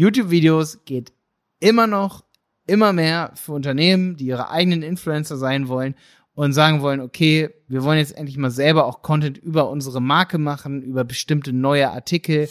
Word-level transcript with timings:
YouTube-Videos 0.00 0.86
geht 0.86 1.12
immer 1.58 1.86
noch 1.86 2.24
immer 2.66 2.94
mehr 2.94 3.32
für 3.34 3.52
Unternehmen, 3.52 4.16
die 4.16 4.28
ihre 4.28 4.48
eigenen 4.48 4.82
Influencer 4.82 5.36
sein 5.36 5.68
wollen 5.68 5.94
und 6.32 6.54
sagen 6.54 6.80
wollen, 6.80 7.00
okay, 7.00 7.50
wir 7.68 7.84
wollen 7.84 7.98
jetzt 7.98 8.16
endlich 8.16 8.38
mal 8.38 8.50
selber 8.50 8.86
auch 8.86 9.02
Content 9.02 9.36
über 9.36 9.68
unsere 9.68 10.00
Marke 10.00 10.38
machen, 10.38 10.80
über 10.80 11.04
bestimmte 11.04 11.52
neue 11.52 11.90
Artikel. 11.90 12.48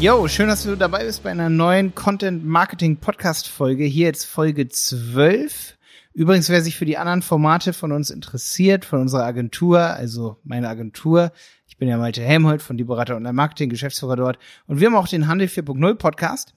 Yo, 0.00 0.28
schön, 0.28 0.48
dass 0.48 0.62
du 0.62 0.76
dabei 0.76 1.04
bist 1.04 1.24
bei 1.24 1.30
einer 1.30 1.50
neuen 1.50 1.94
Content 1.94 2.42
Marketing 2.42 2.96
Podcast 2.96 3.48
Folge. 3.48 3.84
Hier 3.84 4.06
jetzt 4.06 4.24
Folge 4.24 4.66
12. 4.66 5.76
Übrigens, 6.14 6.48
wer 6.48 6.62
sich 6.62 6.76
für 6.76 6.84
die 6.84 6.96
anderen 6.96 7.22
Formate 7.22 7.72
von 7.72 7.90
uns 7.90 8.10
interessiert, 8.10 8.84
von 8.84 9.00
unserer 9.00 9.24
Agentur, 9.24 9.80
also 9.80 10.36
meine 10.44 10.68
Agentur, 10.68 11.32
ich 11.66 11.76
bin 11.76 11.88
ja 11.88 11.98
Malte 11.98 12.22
Helmholt 12.22 12.62
von 12.62 12.76
Die 12.76 12.84
Berater 12.84 13.16
und 13.16 13.24
Marketing, 13.32 13.68
Geschäftsführer 13.68 14.14
dort. 14.14 14.38
Und 14.68 14.78
wir 14.78 14.86
haben 14.86 14.94
auch 14.94 15.08
den 15.08 15.26
Handel 15.26 15.48
4.0 15.48 15.94
Podcast. 15.96 16.54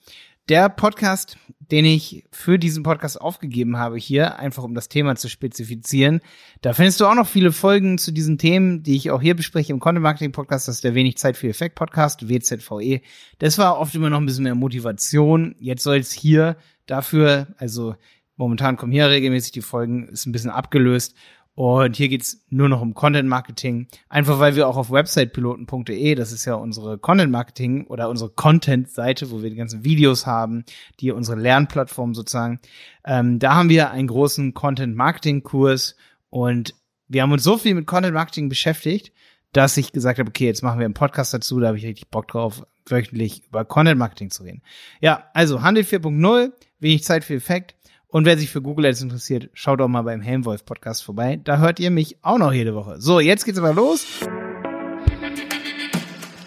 Der 0.47 0.69
Podcast, 0.69 1.37
den 1.59 1.85
ich 1.85 2.23
für 2.31 2.59
diesen 2.59 2.83
Podcast 2.83 3.19
aufgegeben 3.19 3.77
habe 3.77 3.97
hier, 3.97 4.37
einfach 4.37 4.63
um 4.63 4.75
das 4.75 4.89
Thema 4.89 5.15
zu 5.15 5.27
spezifizieren. 5.27 6.21
Da 6.61 6.73
findest 6.73 6.99
du 6.99 7.07
auch 7.07 7.15
noch 7.15 7.27
viele 7.27 7.51
Folgen 7.51 7.97
zu 7.97 8.11
diesen 8.11 8.37
Themen, 8.37 8.83
die 8.83 8.95
ich 8.95 9.09
auch 9.09 9.21
hier 9.21 9.35
bespreche 9.35 9.73
im 9.73 9.79
Content 9.79 10.03
Marketing 10.03 10.33
Podcast. 10.33 10.67
Das 10.67 10.75
ist 10.75 10.83
der 10.83 10.93
Wenig 10.93 11.17
Zeit 11.17 11.35
für 11.35 11.49
Effekt 11.49 11.73
Podcast, 11.73 12.29
WZVE. 12.29 13.01
Das 13.39 13.57
war 13.57 13.79
oft 13.79 13.95
immer 13.95 14.11
noch 14.11 14.19
ein 14.19 14.25
bisschen 14.27 14.43
mehr 14.43 14.55
Motivation. 14.55 15.55
Jetzt 15.59 15.81
soll 15.81 15.97
es 15.97 16.11
hier 16.11 16.57
dafür, 16.85 17.47
also 17.57 17.95
momentan 18.37 18.77
kommen 18.77 18.91
hier 18.91 19.09
regelmäßig 19.09 19.51
die 19.51 19.61
Folgen, 19.61 20.07
ist 20.07 20.25
ein 20.25 20.31
bisschen 20.31 20.51
abgelöst. 20.51 21.15
Und 21.57 21.95
hier 21.95 22.07
geht's 22.07 22.45
nur 22.51 22.69
noch 22.69 22.81
um 22.81 22.93
Content 22.93 23.27
Marketing. 23.27 23.87
Einfach 24.09 24.37
weil 24.37 24.55
wir 24.55 24.67
auch 24.67 24.77
auf 24.77 24.91
websitepiloten.de, 24.91 26.13
das 26.13 26.31
ist 26.31 26.45
ja 26.45 26.53
unsere 26.53 26.99
Content 26.99 27.31
Marketing 27.31 27.87
oder 27.87 28.09
unsere 28.09 28.29
Content-Seite, 28.29 29.31
wo 29.31 29.41
wir 29.41 29.49
die 29.49 29.55
ganzen 29.55 29.83
Videos 29.83 30.27
haben, 30.27 30.65
die 30.99 31.11
unsere 31.11 31.39
Lernplattform 31.39 32.13
sozusagen. 32.13 32.59
Ähm, 33.03 33.39
da 33.39 33.55
haben 33.55 33.69
wir 33.69 33.89
einen 33.89 34.07
großen 34.07 34.53
Content 34.53 34.95
Marketing 34.95 35.41
Kurs 35.41 35.95
und 36.29 36.75
wir 37.07 37.23
haben 37.23 37.31
uns 37.31 37.43
so 37.43 37.57
viel 37.57 37.73
mit 37.73 37.87
Content 37.87 38.13
Marketing 38.13 38.49
beschäftigt, 38.49 39.11
dass 39.51 39.77
ich 39.77 39.91
gesagt 39.91 40.19
habe, 40.19 40.29
okay, 40.29 40.45
jetzt 40.45 40.61
machen 40.61 40.77
wir 40.77 40.85
einen 40.85 40.93
Podcast 40.93 41.33
dazu, 41.33 41.59
da 41.59 41.69
habe 41.69 41.79
ich 41.79 41.85
richtig 41.85 42.09
Bock 42.09 42.27
drauf, 42.27 42.67
wöchentlich 42.85 43.47
über 43.47 43.65
Content 43.65 43.97
Marketing 43.97 44.29
zu 44.29 44.43
reden. 44.43 44.61
Ja, 45.01 45.23
also 45.33 45.63
Handel 45.63 45.83
4.0, 45.83 46.51
wenig 46.79 47.03
Zeit 47.03 47.23
für 47.23 47.33
Effekt. 47.33 47.73
Und 48.09 48.25
wer 48.25 48.37
sich 48.37 48.49
für 48.49 48.61
Google 48.61 48.85
Ads 48.85 49.01
interessiert, 49.01 49.49
schaut 49.53 49.81
doch 49.81 49.89
mal 49.89 50.03
beim 50.03 50.21
Helmwolf 50.21 50.63
Podcast 50.63 51.03
vorbei. 51.03 51.41
Da 51.43 51.57
hört 51.57 51.81
ihr 51.81 51.91
mich 51.91 52.17
auch 52.21 52.37
noch 52.37 52.53
jede 52.53 52.73
Woche. 52.73 53.01
So, 53.01 53.19
jetzt 53.19 53.43
geht's 53.43 53.59
aber 53.59 53.73
los. 53.73 54.05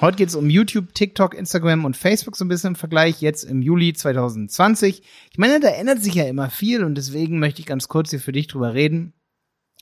Heute 0.00 0.16
geht's 0.16 0.34
um 0.34 0.48
YouTube, 0.48 0.94
TikTok, 0.94 1.34
Instagram 1.34 1.84
und 1.84 1.98
Facebook 1.98 2.34
so 2.34 2.46
ein 2.46 2.48
bisschen 2.48 2.68
im 2.68 2.76
Vergleich. 2.76 3.20
Jetzt 3.20 3.44
im 3.44 3.60
Juli 3.60 3.92
2020. 3.92 5.02
Ich 5.30 5.38
meine, 5.38 5.60
da 5.60 5.68
ändert 5.68 6.02
sich 6.02 6.14
ja 6.14 6.24
immer 6.24 6.48
viel 6.48 6.82
und 6.82 6.94
deswegen 6.94 7.38
möchte 7.38 7.60
ich 7.60 7.66
ganz 7.66 7.88
kurz 7.88 8.08
hier 8.08 8.20
für 8.20 8.32
dich 8.32 8.46
drüber 8.46 8.72
reden. 8.72 9.12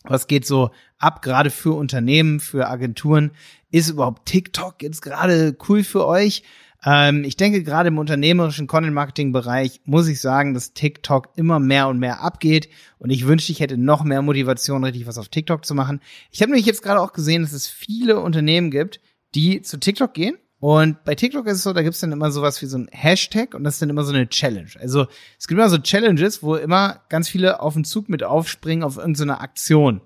Was 0.03 0.27
geht 0.27 0.47
so 0.47 0.73
ab, 0.99 1.23
gerade 1.23 1.51
für 1.51 1.77
Unternehmen, 1.77 2.41
für 2.41 2.67
Agenturen? 2.69 3.31
Ist 3.71 3.89
überhaupt 3.89 4.27
TikTok 4.27 4.83
jetzt 4.83 5.03
gerade 5.03 5.57
cool 5.69 5.85
für 5.85 6.05
euch? 6.07 6.43
Ähm, 6.85 7.25
ich 7.25 7.37
denke, 7.37 7.63
gerade 7.63 7.89
im 7.89 7.99
unternehmerischen 7.99 8.67
Content-Marketing-Bereich 8.67 9.81
muss 9.85 10.09
ich 10.09 10.21
sagen, 10.21 10.55
dass 10.55 10.75
TikTok 10.75 11.31
immer 11.37 11.59
mehr 11.59 11.89
und 11.89 11.99
mehr 11.99 12.21
abgeht. 12.21 12.69
Und 12.99 13.11
ich 13.11 13.27
wünschte, 13.27 13.53
ich 13.53 13.61
hätte 13.61 13.77
noch 13.77 14.05
mehr 14.05 14.23
Motivation, 14.23 14.85
richtig 14.85 15.07
was 15.07 15.19
auf 15.19 15.29
TikTok 15.29 15.65
zu 15.65 15.75
machen. 15.75 16.01
Ich 16.31 16.41
habe 16.41 16.51
nämlich 16.51 16.67
jetzt 16.67 16.83
gerade 16.83 17.01
auch 17.01 17.13
gesehen, 17.13 17.43
dass 17.43 17.53
es 17.53 17.67
viele 17.67 18.21
Unternehmen 18.21 18.71
gibt, 18.71 19.01
die 19.35 19.63
zu 19.63 19.79
TikTok 19.79 20.15
gehen. 20.15 20.37
Und 20.61 21.05
bei 21.05 21.15
TikTok 21.15 21.47
ist 21.47 21.59
es 21.59 21.63
so, 21.63 21.73
da 21.73 21.83
gibt's 21.83 22.01
dann 22.01 22.11
immer 22.11 22.33
sowas 22.33 22.61
wie 22.63 22.67
so 22.67 22.79
ein 22.79 22.89
Hashtag 22.91 23.55
und 23.55 23.63
das 23.63 23.75
ist 23.75 23.83
dann 23.83 23.91
immer 23.91 24.03
so 24.03 24.13
eine 24.13 24.29
Challenge. 24.29 24.71
Also 24.81 25.07
es 25.39 25.47
gibt 25.47 25.59
immer 25.59 25.69
so 25.69 25.79
Challenges, 25.79 26.43
wo 26.43 26.57
immer 26.57 27.01
ganz 27.09 27.29
viele 27.29 27.61
auf 27.61 27.75
den 27.75 27.85
Zug 27.85 28.09
mit 28.09 28.25
aufspringen 28.25 28.83
auf 28.83 28.97
irgendeine 28.97 29.41
Aktion. 29.41 30.01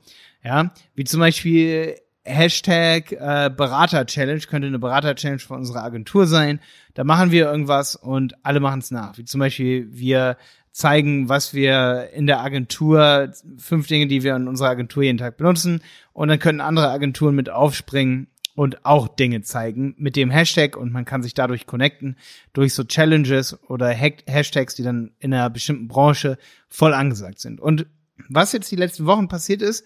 Ja, 0.44 0.74
wie 0.94 1.04
zum 1.04 1.20
Beispiel 1.20 1.96
Hashtag 2.24 3.12
äh, 3.12 3.50
Berater-Challenge, 3.54 4.40
könnte 4.40 4.68
eine 4.68 4.78
Berater-Challenge 4.78 5.40
von 5.40 5.58
unserer 5.58 5.82
Agentur 5.82 6.26
sein. 6.26 6.60
Da 6.94 7.04
machen 7.04 7.30
wir 7.30 7.46
irgendwas 7.46 7.96
und 7.96 8.34
alle 8.44 8.60
machen 8.60 8.80
es 8.80 8.90
nach. 8.90 9.18
Wie 9.18 9.24
zum 9.24 9.40
Beispiel, 9.40 9.88
wir 9.90 10.36
zeigen, 10.70 11.28
was 11.28 11.52
wir 11.52 12.10
in 12.14 12.26
der 12.26 12.40
Agentur, 12.40 13.30
fünf 13.58 13.88
Dinge, 13.88 14.06
die 14.06 14.22
wir 14.22 14.36
in 14.36 14.48
unserer 14.48 14.70
Agentur 14.70 15.02
jeden 15.02 15.18
Tag 15.18 15.36
benutzen. 15.36 15.82
Und 16.12 16.28
dann 16.28 16.38
können 16.38 16.60
andere 16.60 16.90
Agenturen 16.90 17.34
mit 17.34 17.50
aufspringen 17.50 18.28
und 18.54 18.84
auch 18.84 19.08
Dinge 19.08 19.42
zeigen 19.42 19.94
mit 19.98 20.16
dem 20.16 20.30
Hashtag 20.30 20.76
und 20.76 20.92
man 20.92 21.04
kann 21.04 21.22
sich 21.22 21.34
dadurch 21.34 21.66
connecten 21.66 22.16
durch 22.52 22.74
so 22.74 22.84
Challenges 22.84 23.58
oder 23.68 23.88
Hashtags, 23.88 24.74
die 24.74 24.82
dann 24.82 25.12
in 25.20 25.32
einer 25.32 25.50
bestimmten 25.50 25.88
Branche 25.88 26.38
voll 26.68 26.92
angesagt 26.92 27.40
sind. 27.40 27.60
Und 27.60 27.86
was 28.28 28.52
jetzt 28.52 28.70
die 28.70 28.76
letzten 28.76 29.06
Wochen 29.06 29.28
passiert 29.28 29.62
ist, 29.62 29.84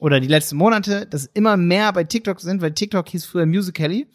oder 0.00 0.20
die 0.20 0.28
letzten 0.28 0.56
Monate, 0.56 1.06
dass 1.06 1.26
immer 1.26 1.56
mehr 1.56 1.92
bei 1.92 2.04
TikTok 2.04 2.40
sind, 2.40 2.60
weil 2.60 2.72
TikTok 2.72 3.08
hieß 3.08 3.24
früher 3.24 3.46
Musical.ly. 3.46 4.06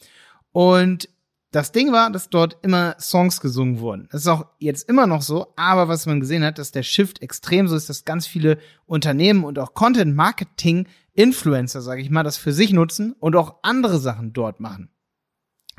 Und 0.52 1.10
das 1.52 1.72
Ding 1.72 1.92
war, 1.92 2.12
dass 2.12 2.30
dort 2.30 2.58
immer 2.62 2.96
Songs 3.00 3.42
gesungen 3.42 3.80
wurden. 3.80 4.08
Das 4.12 4.22
ist 4.22 4.28
auch 4.28 4.46
jetzt 4.60 4.88
immer 4.88 5.08
noch 5.08 5.24
so, 5.24 5.54
aber 5.56 5.88
was 5.88 6.06
man 6.06 6.20
gesehen 6.20 6.44
hat, 6.44 6.60
dass 6.60 6.72
der 6.72 6.84
Shift 6.84 7.22
extrem 7.22 7.68
so 7.68 7.76
ist, 7.76 7.90
dass 7.90 8.06
ganz 8.06 8.28
viele 8.28 8.60
Unternehmen 8.86 9.44
und 9.44 9.58
auch 9.58 9.74
Content 9.74 10.16
Marketing 10.16 10.88
Influencer, 11.14 11.82
sage 11.82 12.02
ich 12.02 12.10
mal, 12.10 12.24
das 12.24 12.38
für 12.38 12.54
sich 12.54 12.72
nutzen 12.72 13.14
und 13.20 13.36
auch 13.36 13.58
andere 13.64 14.00
Sachen 14.00 14.32
dort 14.32 14.60
machen. 14.60 14.90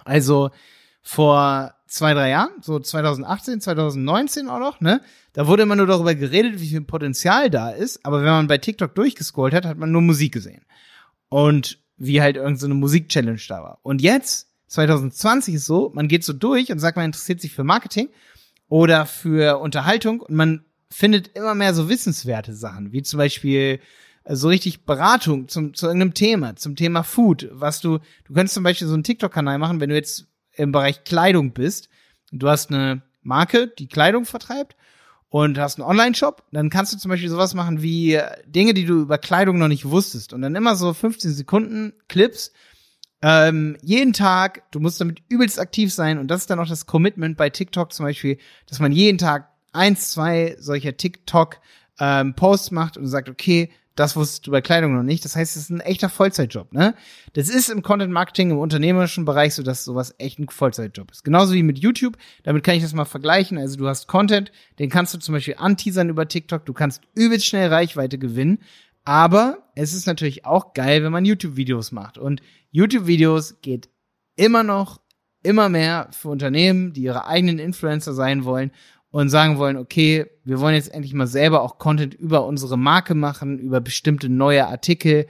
Also 0.04 0.50
vor 1.02 1.74
zwei, 1.90 2.14
drei 2.14 2.30
Jahren, 2.30 2.52
so 2.62 2.78
2018, 2.78 3.60
2019 3.60 4.48
auch 4.48 4.60
noch, 4.60 4.80
ne? 4.80 5.00
Da 5.32 5.46
wurde 5.46 5.64
immer 5.64 5.76
nur 5.76 5.86
darüber 5.86 6.14
geredet, 6.14 6.60
wie 6.60 6.68
viel 6.68 6.80
Potenzial 6.80 7.50
da 7.50 7.70
ist, 7.70 8.04
aber 8.06 8.20
wenn 8.20 8.30
man 8.30 8.46
bei 8.46 8.58
TikTok 8.58 8.94
durchgescrollt 8.94 9.52
hat, 9.52 9.66
hat 9.66 9.76
man 9.76 9.90
nur 9.90 10.00
Musik 10.00 10.32
gesehen. 10.32 10.64
Und 11.28 11.78
wie 11.96 12.22
halt 12.22 12.36
irgendeine 12.36 12.74
so 12.74 12.78
Musik-Challenge 12.78 13.40
da 13.48 13.62
war. 13.62 13.78
Und 13.82 14.00
jetzt, 14.00 14.48
2020 14.68 15.56
ist 15.56 15.66
so, 15.66 15.90
man 15.94 16.08
geht 16.08 16.24
so 16.24 16.32
durch 16.32 16.70
und 16.70 16.78
sagt, 16.78 16.96
man 16.96 17.06
interessiert 17.06 17.40
sich 17.40 17.52
für 17.52 17.64
Marketing 17.64 18.08
oder 18.68 19.04
für 19.04 19.58
Unterhaltung 19.58 20.20
und 20.20 20.34
man 20.34 20.64
findet 20.90 21.36
immer 21.36 21.54
mehr 21.54 21.74
so 21.74 21.88
wissenswerte 21.88 22.54
Sachen, 22.54 22.92
wie 22.92 23.02
zum 23.02 23.18
Beispiel 23.18 23.80
äh, 24.24 24.36
so 24.36 24.48
richtig 24.48 24.84
Beratung 24.84 25.48
zum, 25.48 25.74
zu 25.74 25.86
irgendeinem 25.86 26.14
Thema, 26.14 26.56
zum 26.56 26.76
Thema 26.76 27.02
Food, 27.02 27.48
was 27.52 27.80
du, 27.80 27.98
du 28.24 28.32
könntest 28.32 28.54
zum 28.54 28.62
Beispiel 28.62 28.86
so 28.86 28.94
einen 28.94 29.04
TikTok-Kanal 29.04 29.58
machen, 29.58 29.80
wenn 29.80 29.90
du 29.90 29.96
jetzt 29.96 30.28
im 30.54 30.72
Bereich 30.72 31.04
Kleidung 31.04 31.52
bist, 31.52 31.88
du 32.32 32.48
hast 32.48 32.70
eine 32.70 33.02
Marke, 33.22 33.68
die 33.68 33.88
Kleidung 33.88 34.24
vertreibt 34.24 34.76
und 35.28 35.58
hast 35.58 35.78
einen 35.78 35.88
Online-Shop, 35.88 36.44
dann 36.52 36.70
kannst 36.70 36.92
du 36.92 36.98
zum 36.98 37.08
Beispiel 37.08 37.28
sowas 37.28 37.54
machen 37.54 37.82
wie 37.82 38.20
Dinge, 38.46 38.74
die 38.74 38.84
du 38.84 39.00
über 39.00 39.18
Kleidung 39.18 39.58
noch 39.58 39.68
nicht 39.68 39.88
wusstest. 39.88 40.32
Und 40.32 40.42
dann 40.42 40.56
immer 40.56 40.74
so 40.76 40.92
15 40.92 41.32
Sekunden 41.32 41.92
Clips, 42.08 42.52
ähm, 43.22 43.76
jeden 43.82 44.12
Tag, 44.12 44.62
du 44.72 44.80
musst 44.80 45.00
damit 45.00 45.22
übelst 45.28 45.60
aktiv 45.60 45.92
sein. 45.92 46.18
Und 46.18 46.28
das 46.28 46.42
ist 46.42 46.50
dann 46.50 46.58
auch 46.58 46.68
das 46.68 46.86
Commitment 46.86 47.36
bei 47.36 47.50
TikTok 47.50 47.92
zum 47.92 48.06
Beispiel, 48.06 48.38
dass 48.66 48.80
man 48.80 48.92
jeden 48.92 49.18
Tag 49.18 49.50
eins, 49.72 50.10
zwei 50.10 50.56
solcher 50.58 50.96
TikTok 50.96 51.60
ähm, 52.00 52.34
Posts 52.34 52.70
macht 52.70 52.96
und 52.96 53.06
sagt, 53.06 53.28
okay, 53.28 53.70
das 53.96 54.16
wusstest 54.16 54.46
du 54.46 54.50
bei 54.50 54.60
Kleidung 54.60 54.94
noch 54.94 55.02
nicht. 55.02 55.24
Das 55.24 55.36
heißt, 55.36 55.56
es 55.56 55.64
ist 55.64 55.70
ein 55.70 55.80
echter 55.80 56.08
Vollzeitjob, 56.08 56.72
ne? 56.72 56.94
Das 57.32 57.48
ist 57.48 57.68
im 57.68 57.82
Content 57.82 58.12
Marketing, 58.12 58.50
im 58.50 58.58
unternehmerischen 58.58 59.24
Bereich 59.24 59.54
so, 59.54 59.62
dass 59.62 59.84
sowas 59.84 60.14
echt 60.18 60.38
ein 60.38 60.48
Vollzeitjob 60.48 61.10
ist. 61.10 61.24
Genauso 61.24 61.54
wie 61.54 61.62
mit 61.62 61.78
YouTube. 61.78 62.16
Damit 62.42 62.64
kann 62.64 62.76
ich 62.76 62.82
das 62.82 62.94
mal 62.94 63.04
vergleichen. 63.04 63.58
Also 63.58 63.76
du 63.76 63.88
hast 63.88 64.06
Content, 64.06 64.52
den 64.78 64.90
kannst 64.90 65.14
du 65.14 65.18
zum 65.18 65.34
Beispiel 65.34 65.56
anteasern 65.58 66.08
über 66.08 66.28
TikTok. 66.28 66.64
Du 66.64 66.72
kannst 66.72 67.02
übelst 67.14 67.46
schnell 67.46 67.68
Reichweite 67.68 68.18
gewinnen. 68.18 68.58
Aber 69.04 69.58
es 69.74 69.92
ist 69.92 70.06
natürlich 70.06 70.44
auch 70.44 70.72
geil, 70.74 71.02
wenn 71.02 71.12
man 71.12 71.24
YouTube-Videos 71.24 71.92
macht. 71.92 72.18
Und 72.18 72.42
YouTube-Videos 72.70 73.60
geht 73.62 73.88
immer 74.36 74.62
noch 74.62 75.00
immer 75.42 75.68
mehr 75.68 76.08
für 76.12 76.28
Unternehmen, 76.28 76.92
die 76.92 77.02
ihre 77.02 77.26
eigenen 77.26 77.58
Influencer 77.58 78.12
sein 78.12 78.44
wollen 78.44 78.72
und 79.10 79.28
sagen 79.28 79.58
wollen, 79.58 79.76
okay, 79.76 80.26
wir 80.44 80.60
wollen 80.60 80.74
jetzt 80.74 80.92
endlich 80.92 81.14
mal 81.14 81.26
selber 81.26 81.62
auch 81.62 81.78
Content 81.78 82.14
über 82.14 82.46
unsere 82.46 82.78
Marke 82.78 83.14
machen, 83.14 83.58
über 83.58 83.80
bestimmte 83.80 84.28
neue 84.28 84.66
Artikel, 84.66 85.26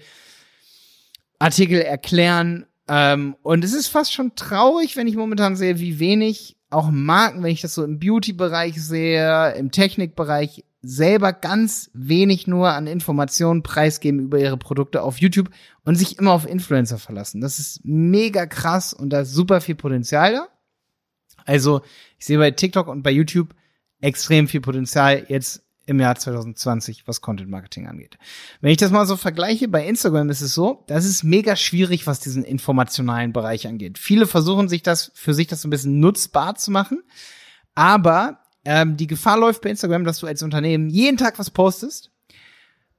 Artikel 1.39 1.81
erklären. 1.81 2.67
Ähm, 2.89 3.37
und 3.43 3.65
es 3.65 3.73
ist 3.73 3.89
fast 3.89 4.13
schon 4.13 4.35
traurig, 4.35 4.97
wenn 4.97 5.07
ich 5.07 5.17
momentan 5.17 5.57
sehe, 5.57 5.79
wie 5.79 5.99
wenig 5.99 6.57
auch 6.69 6.91
Marken, 6.91 7.43
wenn 7.43 7.53
ich 7.53 7.63
das 7.63 7.75
so 7.75 7.85
im 7.85 7.99
Beauty-Bereich 7.99 8.81
sehe, 8.81 9.55
im 9.55 9.71
Technikbereich, 9.71 10.65
selber 10.83 11.33
ganz 11.33 11.91
wenig 11.93 12.47
nur 12.47 12.71
an 12.71 12.87
Informationen 12.87 13.63
preisgeben 13.63 14.21
über 14.21 14.39
ihre 14.39 14.57
Produkte 14.57 15.03
auf 15.03 15.19
YouTube 15.19 15.51
und 15.85 15.97
sich 15.97 16.19
immer 16.19 16.33
auf 16.33 16.49
Influencer 16.49 16.99
verlassen. 16.99 17.41
Das 17.41 17.59
ist 17.59 17.81
mega 17.85 18.47
krass 18.47 18.95
und 18.95 19.11
da 19.11 19.21
ist 19.21 19.33
super 19.33 19.61
viel 19.61 19.75
Potenzial 19.75 20.33
da. 20.33 20.49
Also 21.45 21.83
ich 22.19 22.27
sehe 22.27 22.39
bei 22.39 22.51
TikTok 22.51 22.89
und 22.89 23.03
bei 23.03 23.11
YouTube 23.11 23.55
extrem 24.01 24.49
viel 24.49 24.61
Potenzial 24.61 25.27
jetzt 25.29 25.63
im 25.91 25.99
Jahr 25.99 26.15
2020, 26.15 27.09
was 27.09 27.21
Content 27.21 27.51
Marketing 27.51 27.89
angeht. 27.89 28.17
Wenn 28.61 28.71
ich 28.71 28.77
das 28.77 28.93
mal 28.93 29.07
so 29.07 29.17
vergleiche, 29.17 29.67
bei 29.67 29.85
Instagram 29.85 30.31
ist 30.31 30.41
es 30.41 30.55
so, 30.55 30.85
das 30.87 31.05
ist 31.05 31.25
mega 31.25 31.57
schwierig, 31.57 32.07
was 32.07 32.21
diesen 32.21 32.45
informationalen 32.45 33.33
Bereich 33.33 33.67
angeht. 33.67 33.99
Viele 33.99 34.27
versuchen 34.27 34.69
sich 34.69 34.83
das, 34.83 35.11
für 35.15 35.35
sich 35.35 35.49
das 35.49 35.63
so 35.63 35.69
ein 35.69 35.71
bisschen 35.71 35.99
nutzbar 35.99 36.55
zu 36.55 36.71
machen, 36.71 37.03
aber 37.75 38.41
ähm, 38.65 38.97
die 38.97 39.09
Gefahr 39.09 39.37
läuft 39.37 39.63
bei 39.63 39.71
Instagram, 39.71 40.05
dass 40.05 40.19
du 40.19 40.29
als 40.29 40.45
Unternehmen 40.45 40.91
jeden 40.91 41.17
Tag 41.17 41.41
was 41.41 41.51
postest, 41.51 42.13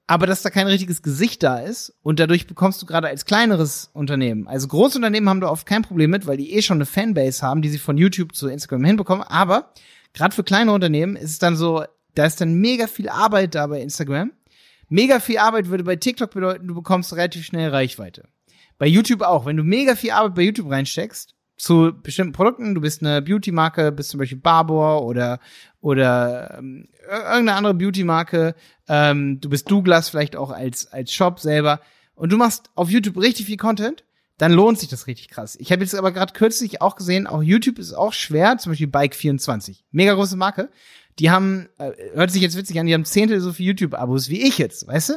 aber 0.06 0.28
dass 0.28 0.42
da 0.42 0.50
kein 0.50 0.68
richtiges 0.68 1.02
Gesicht 1.02 1.44
da 1.44 1.60
ist 1.60 1.94
und 2.02 2.20
dadurch 2.20 2.46
bekommst 2.46 2.82
du 2.82 2.86
gerade 2.86 3.08
als 3.08 3.24
kleineres 3.24 3.90
Unternehmen, 3.94 4.50
also 4.50 4.68
Großunternehmen 4.68 5.30
haben 5.30 5.40
da 5.40 5.48
oft 5.48 5.66
kein 5.66 5.84
Problem 5.84 6.10
mit, 6.10 6.28
weil 6.28 6.36
die 6.36 6.52
eh 6.52 6.62
schon 6.62 6.78
eine 6.78 6.86
Fanbase 6.86 7.42
haben, 7.42 7.62
die 7.62 7.70
sie 7.70 7.78
von 7.78 7.98
YouTube 7.98 8.36
zu 8.36 8.50
Instagram 8.50 8.84
hinbekommen, 8.84 9.24
aber 9.24 9.72
gerade 10.14 10.36
für 10.36 10.44
kleine 10.44 10.72
Unternehmen 10.72 11.16
ist 11.16 11.32
es 11.32 11.40
dann 11.40 11.56
so, 11.56 11.84
da 12.16 12.26
ist 12.26 12.42
dann 12.42 12.56
mega 12.56 12.88
viel 12.88 13.10
Arbeit 13.10 13.56
da 13.56 13.68
bei 13.68 13.82
Instagram. 13.82 14.32
Mega 14.90 15.20
viel 15.20 15.38
Arbeit 15.38 15.70
würde 15.70 15.86
bei 15.86 15.96
TikTok 15.96 16.32
bedeuten, 16.32 16.68
du 16.68 16.76
bekommst 16.76 17.14
relativ 17.14 17.46
schnell 17.46 17.70
Reichweite. 17.70 18.28
Bei 18.78 18.88
YouTube 18.88 19.22
auch. 19.22 19.46
Wenn 19.46 19.58
du 19.58 19.64
mega 19.64 19.96
viel 19.96 20.12
Arbeit 20.12 20.36
bei 20.36 20.42
YouTube 20.42 20.70
reinsteckst, 20.70 21.36
zu 21.62 21.94
bestimmten 21.94 22.34
Produkten, 22.34 22.74
du 22.74 22.82
bist 22.82 23.04
eine 23.04 23.22
Beauty-Marke, 23.22 23.92
bist 23.92 24.10
zum 24.10 24.18
Beispiel 24.18 24.40
Barbour 24.40 25.04
oder, 25.04 25.40
oder 25.80 26.58
ähm, 26.58 26.88
irgendeine 27.08 27.54
andere 27.54 27.74
Beauty-Marke, 27.76 28.56
ähm, 28.90 29.40
du 29.40 29.48
bist 29.48 29.70
Douglas 29.70 30.10
vielleicht 30.10 30.36
auch 30.36 30.50
als, 30.50 30.92
als 30.92 31.14
Shop 31.14 31.40
selber 31.40 31.80
und 32.16 32.32
du 32.32 32.38
machst 32.38 32.72
auf 32.74 32.90
YouTube 32.90 33.18
richtig 33.18 33.46
viel 33.46 33.58
Content, 33.58 34.04
dann 34.42 34.52
lohnt 34.52 34.80
sich 34.80 34.90
das 34.90 35.08
richtig 35.08 35.30
krass. 35.30 35.56
Ich 35.60 35.72
habe 35.72 35.84
jetzt 35.84 35.94
aber 35.96 36.12
gerade 36.12 36.34
kürzlich 36.34 36.82
auch 36.82 36.96
gesehen, 36.96 37.28
auch 37.28 37.44
YouTube 37.44 37.80
ist 37.80 37.94
auch 37.94 38.14
schwer, 38.14 38.58
zum 38.58 38.72
Beispiel 38.72 38.88
Bike24, 38.88 39.84
mega 39.92 40.14
große 40.14 40.36
Marke 40.36 40.70
die 41.20 41.30
haben, 41.30 41.70
äh, 41.78 41.92
hört 42.14 42.32
sich 42.32 42.42
jetzt 42.42 42.58
witzig 42.58 42.80
an, 42.80 42.86
die 42.86 42.94
haben 42.94 43.06
zehntel 43.06 43.40
so 43.42 43.54
viele 43.54 43.70
YouTube-Abos 43.70 44.30
wie 44.30 44.42
ich 44.42 44.58
jetzt, 44.58 44.88
weißt 44.88 45.10
du? 45.10 45.14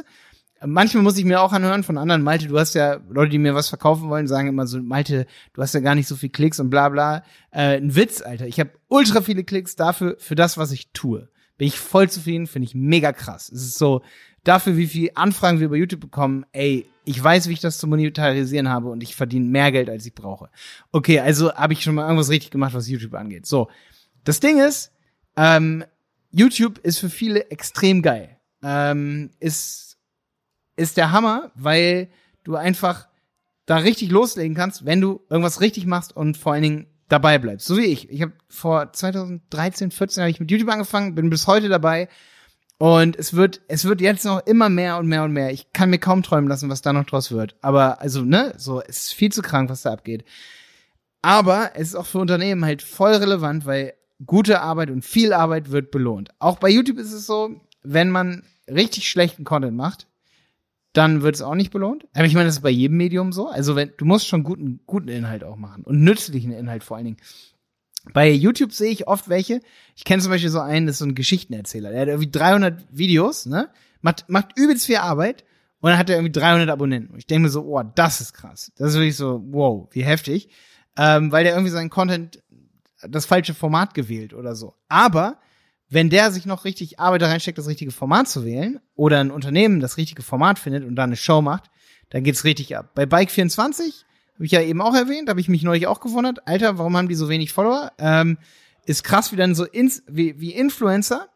Manchmal 0.65 1.03
muss 1.03 1.17
ich 1.17 1.25
mir 1.25 1.41
auch 1.41 1.51
anhören 1.51 1.83
von 1.83 1.97
anderen, 1.97 2.23
Malte, 2.23 2.47
du 2.47 2.57
hast 2.57 2.75
ja, 2.75 2.99
Leute, 3.09 3.29
die 3.29 3.37
mir 3.37 3.53
was 3.53 3.69
verkaufen 3.69 4.09
wollen, 4.09 4.27
sagen 4.27 4.47
immer 4.47 4.65
so, 4.67 4.81
Malte, 4.81 5.27
du 5.53 5.61
hast 5.61 5.73
ja 5.73 5.79
gar 5.81 5.95
nicht 5.95 6.07
so 6.07 6.15
viel 6.15 6.29
Klicks 6.29 6.59
und 6.59 6.69
bla 6.69 6.89
bla. 6.89 7.23
Äh, 7.51 7.77
ein 7.77 7.95
Witz, 7.95 8.21
Alter. 8.21 8.47
Ich 8.47 8.59
habe 8.59 8.71
ultra 8.87 9.21
viele 9.21 9.43
Klicks 9.43 9.75
dafür, 9.75 10.15
für 10.17 10.35
das, 10.35 10.57
was 10.57 10.71
ich 10.71 10.91
tue. 10.91 11.27
Bin 11.57 11.67
ich 11.67 11.77
voll 11.77 12.09
zufrieden, 12.09 12.47
finde 12.47 12.67
ich 12.67 12.73
mega 12.73 13.11
krass. 13.11 13.51
Es 13.53 13.63
ist 13.63 13.77
so, 13.77 14.01
dafür, 14.45 14.77
wie 14.77 14.87
viel 14.87 15.11
Anfragen 15.15 15.59
wir 15.59 15.65
über 15.65 15.75
YouTube 15.75 15.99
bekommen, 15.99 16.45
ey, 16.53 16.87
ich 17.03 17.21
weiß, 17.21 17.49
wie 17.49 17.53
ich 17.53 17.59
das 17.59 17.77
zu 17.77 17.87
monetarisieren 17.87 18.69
habe 18.69 18.89
und 18.89 19.03
ich 19.03 19.15
verdiene 19.15 19.45
mehr 19.45 19.71
Geld, 19.71 19.89
als 19.89 20.05
ich 20.05 20.15
brauche. 20.15 20.49
Okay, 20.91 21.19
also 21.19 21.53
habe 21.53 21.73
ich 21.73 21.83
schon 21.83 21.95
mal 21.95 22.03
irgendwas 22.03 22.29
richtig 22.29 22.51
gemacht, 22.51 22.73
was 22.73 22.87
YouTube 22.87 23.13
angeht. 23.13 23.45
So, 23.45 23.69
das 24.23 24.39
Ding 24.39 24.59
ist, 24.59 24.91
ähm, 25.35 25.83
YouTube 26.31 26.79
ist 26.79 26.99
für 26.99 27.09
viele 27.09 27.49
extrem 27.51 28.01
geil. 28.01 28.37
Ähm, 28.63 29.31
ist, 29.39 29.97
ist 30.75 30.97
der 30.97 31.11
Hammer, 31.11 31.51
weil 31.55 32.09
du 32.43 32.55
einfach 32.55 33.07
da 33.65 33.77
richtig 33.77 34.11
loslegen 34.11 34.55
kannst, 34.55 34.85
wenn 34.85 35.01
du 35.01 35.21
irgendwas 35.29 35.61
richtig 35.61 35.85
machst 35.85 36.15
und 36.15 36.37
vor 36.37 36.53
allen 36.53 36.63
Dingen 36.63 36.87
dabei 37.07 37.37
bleibst. 37.37 37.67
So 37.67 37.77
wie 37.77 37.85
ich. 37.85 38.09
Ich 38.09 38.21
habe 38.21 38.33
vor 38.49 38.91
2013, 38.91 39.91
14 39.91 40.21
habe 40.21 40.31
ich 40.31 40.39
mit 40.39 40.51
YouTube 40.51 40.69
angefangen, 40.69 41.15
bin 41.15 41.29
bis 41.29 41.47
heute 41.47 41.69
dabei. 41.69 42.09
Und 42.77 43.15
es 43.15 43.33
wird, 43.33 43.61
es 43.67 43.85
wird 43.85 44.01
jetzt 44.01 44.25
noch 44.25 44.45
immer 44.45 44.69
mehr 44.69 44.97
und 44.97 45.07
mehr 45.07 45.23
und 45.23 45.31
mehr. 45.31 45.51
Ich 45.51 45.71
kann 45.71 45.89
mir 45.89 45.99
kaum 45.99 46.23
träumen 46.23 46.49
lassen, 46.49 46.69
was 46.69 46.81
da 46.81 46.91
noch 46.91 47.05
draus 47.05 47.31
wird. 47.31 47.55
Aber, 47.61 48.01
also, 48.01 48.23
ne, 48.23 48.53
so, 48.57 48.81
es 48.81 49.05
ist 49.05 49.13
viel 49.13 49.31
zu 49.31 49.41
krank, 49.41 49.69
was 49.69 49.83
da 49.83 49.93
abgeht. 49.93 50.25
Aber 51.21 51.71
es 51.75 51.89
ist 51.89 51.95
auch 51.95 52.05
für 52.05 52.19
Unternehmen 52.19 52.65
halt 52.65 52.81
voll 52.81 53.13
relevant, 53.13 53.65
weil 53.65 53.93
gute 54.25 54.61
Arbeit 54.61 54.89
und 54.91 55.03
viel 55.03 55.33
Arbeit 55.33 55.71
wird 55.71 55.89
belohnt. 55.89 56.29
Auch 56.39 56.59
bei 56.59 56.69
YouTube 56.69 56.97
ist 56.97 57.13
es 57.13 57.25
so, 57.25 57.61
wenn 57.81 58.09
man 58.09 58.43
richtig 58.67 59.09
schlechten 59.09 59.43
Content 59.43 59.75
macht, 59.75 60.07
dann 60.93 61.21
wird 61.21 61.35
es 61.35 61.41
auch 61.41 61.55
nicht 61.55 61.71
belohnt. 61.71 62.05
Aber 62.13 62.25
ich 62.25 62.33
meine, 62.33 62.45
das 62.45 62.55
ist 62.55 62.61
bei 62.61 62.69
jedem 62.69 62.97
Medium 62.97 63.31
so. 63.31 63.49
Also 63.49 63.75
wenn, 63.75 63.91
du 63.97 64.05
musst 64.05 64.27
schon 64.27 64.43
guten, 64.43 64.79
guten 64.85 65.09
Inhalt 65.09 65.43
auch 65.43 65.57
machen 65.57 65.83
und 65.83 66.01
nützlichen 66.01 66.51
Inhalt 66.51 66.83
vor 66.83 66.97
allen 66.97 67.05
Dingen. 67.05 67.17
Bei 68.13 68.29
YouTube 68.29 68.71
sehe 68.71 68.91
ich 68.91 69.07
oft 69.07 69.29
welche. 69.29 69.61
Ich 69.95 70.03
kenne 70.03 70.21
zum 70.21 70.31
Beispiel 70.31 70.49
so 70.49 70.59
einen, 70.59 70.87
das 70.87 70.95
ist 70.95 70.99
so 70.99 71.05
ein 71.05 71.15
Geschichtenerzähler. 71.15 71.91
Der 71.91 72.01
hat 72.01 72.07
irgendwie 72.07 72.31
300 72.31 72.83
Videos, 72.91 73.45
ne? 73.45 73.69
Macht, 74.01 74.29
macht 74.29 74.57
übelst 74.57 74.85
viel 74.85 74.97
Arbeit 74.97 75.43
und 75.79 75.89
dann 75.89 75.97
hat 75.97 76.09
er 76.09 76.17
irgendwie 76.17 76.31
300 76.31 76.69
Abonnenten. 76.69 77.13
Und 77.13 77.19
ich 77.19 77.27
denke 77.27 77.43
mir 77.43 77.49
so, 77.49 77.63
oh, 77.63 77.81
das 77.83 78.21
ist 78.21 78.33
krass. 78.33 78.71
Das 78.77 78.89
ist 78.89 78.95
wirklich 78.95 79.17
so, 79.17 79.43
wow, 79.47 79.87
wie 79.91 80.03
heftig. 80.03 80.49
Ähm, 80.97 81.31
weil 81.31 81.43
der 81.43 81.53
irgendwie 81.53 81.71
seinen 81.71 81.89
Content 81.89 82.41
das 83.09 83.25
falsche 83.25 83.53
Format 83.53 83.93
gewählt 83.93 84.33
oder 84.33 84.55
so. 84.55 84.75
Aber 84.87 85.39
wenn 85.89 86.09
der 86.09 86.31
sich 86.31 86.45
noch 86.45 86.65
richtig 86.65 86.99
Arbeit 86.99 87.21
da 87.21 87.27
reinsteckt, 87.27 87.57
das 87.57 87.67
richtige 87.67 87.91
Format 87.91 88.27
zu 88.27 88.45
wählen, 88.45 88.79
oder 88.95 89.19
ein 89.19 89.31
Unternehmen 89.31 89.79
das 89.79 89.97
richtige 89.97 90.23
Format 90.23 90.57
findet 90.59 90.83
und 90.83 90.95
da 90.95 91.03
eine 91.03 91.15
Show 91.15 91.41
macht, 91.41 91.69
dann 92.09 92.23
geht's 92.23 92.43
richtig 92.43 92.75
ab. 92.77 92.91
Bei 92.95 93.03
Bike24 93.03 94.03
habe 94.35 94.45
ich 94.45 94.51
ja 94.51 94.61
eben 94.61 94.81
auch 94.81 94.93
erwähnt, 94.93 95.29
habe 95.29 95.39
ich 95.39 95.49
mich 95.49 95.63
neulich 95.63 95.87
auch 95.87 95.99
gewundert, 95.99 96.47
Alter, 96.47 96.77
warum 96.77 96.95
haben 96.95 97.07
die 97.07 97.15
so 97.15 97.29
wenig 97.29 97.53
Follower? 97.53 97.91
Ähm, 97.97 98.37
ist 98.85 99.03
krass, 99.03 99.31
wie 99.31 99.37
dann 99.37 99.55
so 99.55 99.65
ins, 99.65 100.03
wie, 100.07 100.39
wie 100.39 100.51
Influencer 100.51 101.27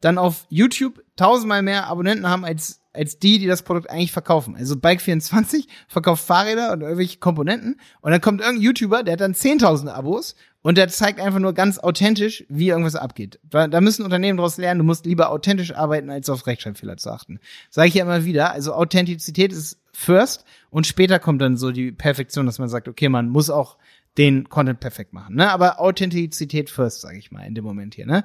dann 0.00 0.18
auf 0.18 0.46
YouTube 0.48 1.02
tausendmal 1.16 1.62
mehr 1.62 1.86
Abonnenten 1.86 2.28
haben 2.28 2.44
als 2.44 2.80
als 2.96 3.18
die, 3.18 3.38
die 3.38 3.46
das 3.46 3.62
Produkt 3.62 3.90
eigentlich 3.90 4.12
verkaufen. 4.12 4.56
Also 4.56 4.74
Bike24 4.74 5.66
verkauft 5.86 6.24
Fahrräder 6.24 6.72
und 6.72 6.80
irgendwelche 6.80 7.18
Komponenten 7.18 7.78
und 8.00 8.10
dann 8.10 8.20
kommt 8.20 8.40
irgendein 8.40 8.62
YouTuber, 8.62 9.02
der 9.02 9.12
hat 9.12 9.20
dann 9.20 9.34
10.000 9.34 9.88
Abos 9.88 10.34
und 10.62 10.78
der 10.78 10.88
zeigt 10.88 11.20
einfach 11.20 11.38
nur 11.38 11.52
ganz 11.52 11.78
authentisch, 11.78 12.44
wie 12.48 12.70
irgendwas 12.70 12.96
abgeht. 12.96 13.38
Da, 13.44 13.68
da 13.68 13.80
müssen 13.80 14.02
Unternehmen 14.02 14.38
daraus 14.38 14.56
lernen, 14.56 14.78
du 14.78 14.84
musst 14.84 15.06
lieber 15.06 15.30
authentisch 15.30 15.74
arbeiten, 15.74 16.10
als 16.10 16.28
auf 16.28 16.46
Rechtschreibfehler 16.46 16.96
zu 16.96 17.10
achten. 17.10 17.38
Sage 17.70 17.88
ich 17.88 17.94
ja 17.94 18.04
immer 18.04 18.24
wieder. 18.24 18.50
Also 18.52 18.72
Authentizität 18.72 19.52
ist 19.52 19.78
first 19.96 20.44
und 20.70 20.86
später 20.86 21.18
kommt 21.18 21.40
dann 21.40 21.56
so 21.56 21.72
die 21.72 21.90
Perfektion, 21.90 22.46
dass 22.46 22.58
man 22.58 22.68
sagt, 22.68 22.86
okay, 22.86 23.08
man 23.08 23.28
muss 23.28 23.50
auch 23.50 23.78
den 24.18 24.48
Content 24.48 24.80
perfekt 24.80 25.12
machen. 25.12 25.36
Ne? 25.36 25.50
Aber 25.50 25.80
Authentizität 25.80 26.70
first, 26.70 27.00
sage 27.00 27.18
ich 27.18 27.30
mal, 27.30 27.46
in 27.46 27.54
dem 27.54 27.64
Moment 27.64 27.94
hier. 27.94 28.06
Ne? 28.06 28.24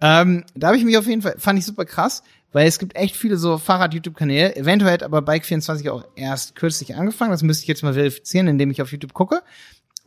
Ähm, 0.00 0.44
da 0.54 0.68
habe 0.68 0.76
ich 0.76 0.84
mich 0.84 0.96
auf 0.96 1.06
jeden 1.06 1.22
Fall, 1.22 1.36
fand 1.38 1.58
ich 1.58 1.64
super 1.64 1.84
krass, 1.84 2.22
weil 2.52 2.66
es 2.66 2.78
gibt 2.78 2.96
echt 2.96 3.16
viele 3.16 3.36
so 3.36 3.58
Fahrrad-YouTube-Kanäle. 3.58 4.56
Eventuell 4.56 4.92
hat 4.92 5.02
aber 5.02 5.18
Bike24 5.18 5.90
auch 5.90 6.04
erst 6.16 6.54
kürzlich 6.54 6.94
angefangen. 6.94 7.30
Das 7.30 7.42
müsste 7.42 7.62
ich 7.62 7.68
jetzt 7.68 7.82
mal 7.82 7.94
verifizieren, 7.94 8.48
indem 8.48 8.70
ich 8.70 8.82
auf 8.82 8.92
YouTube 8.92 9.12
gucke. 9.12 9.42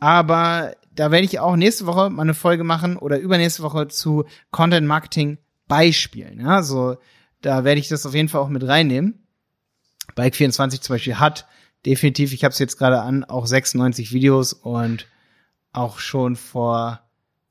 Aber 0.00 0.74
da 0.94 1.10
werde 1.10 1.24
ich 1.24 1.38
auch 1.40 1.56
nächste 1.56 1.86
Woche 1.86 2.10
mal 2.10 2.22
eine 2.22 2.34
Folge 2.34 2.64
machen 2.64 2.96
oder 2.96 3.18
übernächste 3.18 3.62
Woche 3.62 3.88
zu 3.88 4.24
Content 4.50 4.86
Marketing 4.86 5.38
Beispielen. 5.68 6.40
Ja, 6.40 6.62
so, 6.62 6.96
da 7.40 7.64
werde 7.64 7.80
ich 7.80 7.88
das 7.88 8.04
auf 8.06 8.14
jeden 8.14 8.28
Fall 8.28 8.40
auch 8.40 8.48
mit 8.48 8.66
reinnehmen. 8.66 9.21
Bike24 10.16 10.80
zum 10.80 10.94
Beispiel 10.94 11.18
hat 11.18 11.46
definitiv, 11.86 12.32
ich 12.32 12.44
habe 12.44 12.52
es 12.52 12.58
jetzt 12.58 12.78
gerade 12.78 13.00
an, 13.00 13.24
auch 13.24 13.46
96 13.46 14.12
Videos 14.12 14.52
und 14.52 15.06
auch 15.72 15.98
schon 15.98 16.36
vor 16.36 17.00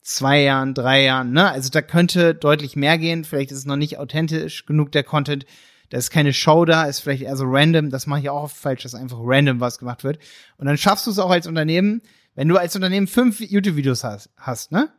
zwei 0.01 0.41
Jahren, 0.41 0.73
drei 0.73 1.03
Jahren, 1.03 1.31
ne? 1.31 1.49
Also 1.49 1.69
da 1.69 1.81
könnte 1.81 2.33
deutlich 2.33 2.75
mehr 2.75 2.97
gehen. 2.97 3.23
Vielleicht 3.23 3.51
ist 3.51 3.59
es 3.59 3.65
noch 3.65 3.75
nicht 3.75 3.97
authentisch 3.97 4.65
genug, 4.65 4.91
der 4.91 5.03
Content. 5.03 5.45
Da 5.89 5.97
ist 5.97 6.09
keine 6.09 6.33
Show 6.33 6.65
da, 6.65 6.85
ist 6.85 7.01
vielleicht 7.01 7.23
eher 7.23 7.35
so 7.35 7.45
random. 7.45 7.89
Das 7.89 8.07
mache 8.07 8.21
ich 8.21 8.29
auch 8.29 8.43
oft 8.43 8.57
falsch, 8.57 8.83
dass 8.83 8.95
einfach 8.95 9.19
random 9.21 9.59
was 9.59 9.77
gemacht 9.77 10.03
wird. 10.03 10.19
Und 10.57 10.65
dann 10.67 10.77
schaffst 10.77 11.05
du 11.05 11.11
es 11.11 11.19
auch 11.19 11.29
als 11.29 11.47
Unternehmen, 11.47 12.01
wenn 12.33 12.47
du 12.47 12.57
als 12.57 12.75
Unternehmen 12.75 13.07
fünf 13.07 13.41
YouTube-Videos 13.41 14.03
hast, 14.03 14.29
hast, 14.37 14.71
ne? 14.71 14.89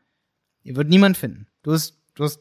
Ihr 0.62 0.76
wird 0.76 0.88
niemand 0.88 1.16
finden. 1.16 1.46
Du 1.62 1.72
hast, 1.72 1.98
du 2.14 2.24
hast 2.24 2.40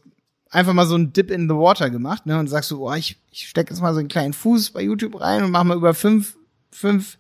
einfach 0.52 0.74
mal 0.74 0.86
so 0.86 0.96
ein 0.96 1.14
Dip 1.14 1.32
in 1.32 1.50
the 1.50 1.56
Water 1.56 1.90
gemacht, 1.90 2.26
ne? 2.26 2.38
Und 2.38 2.48
sagst 2.48 2.70
du, 2.72 2.88
oh, 2.88 2.94
ich, 2.94 3.18
ich 3.32 3.48
stecke 3.48 3.74
jetzt 3.74 3.82
mal 3.82 3.94
so 3.94 4.00
einen 4.00 4.10
kleinen 4.10 4.34
Fuß 4.34 4.72
bei 4.72 4.84
YouTube 4.84 5.20
rein 5.20 5.44
und 5.44 5.52
mach 5.52 5.64
mal 5.64 5.78
über 5.78 5.94
fünf, 5.94 6.38
fünf 6.72 7.18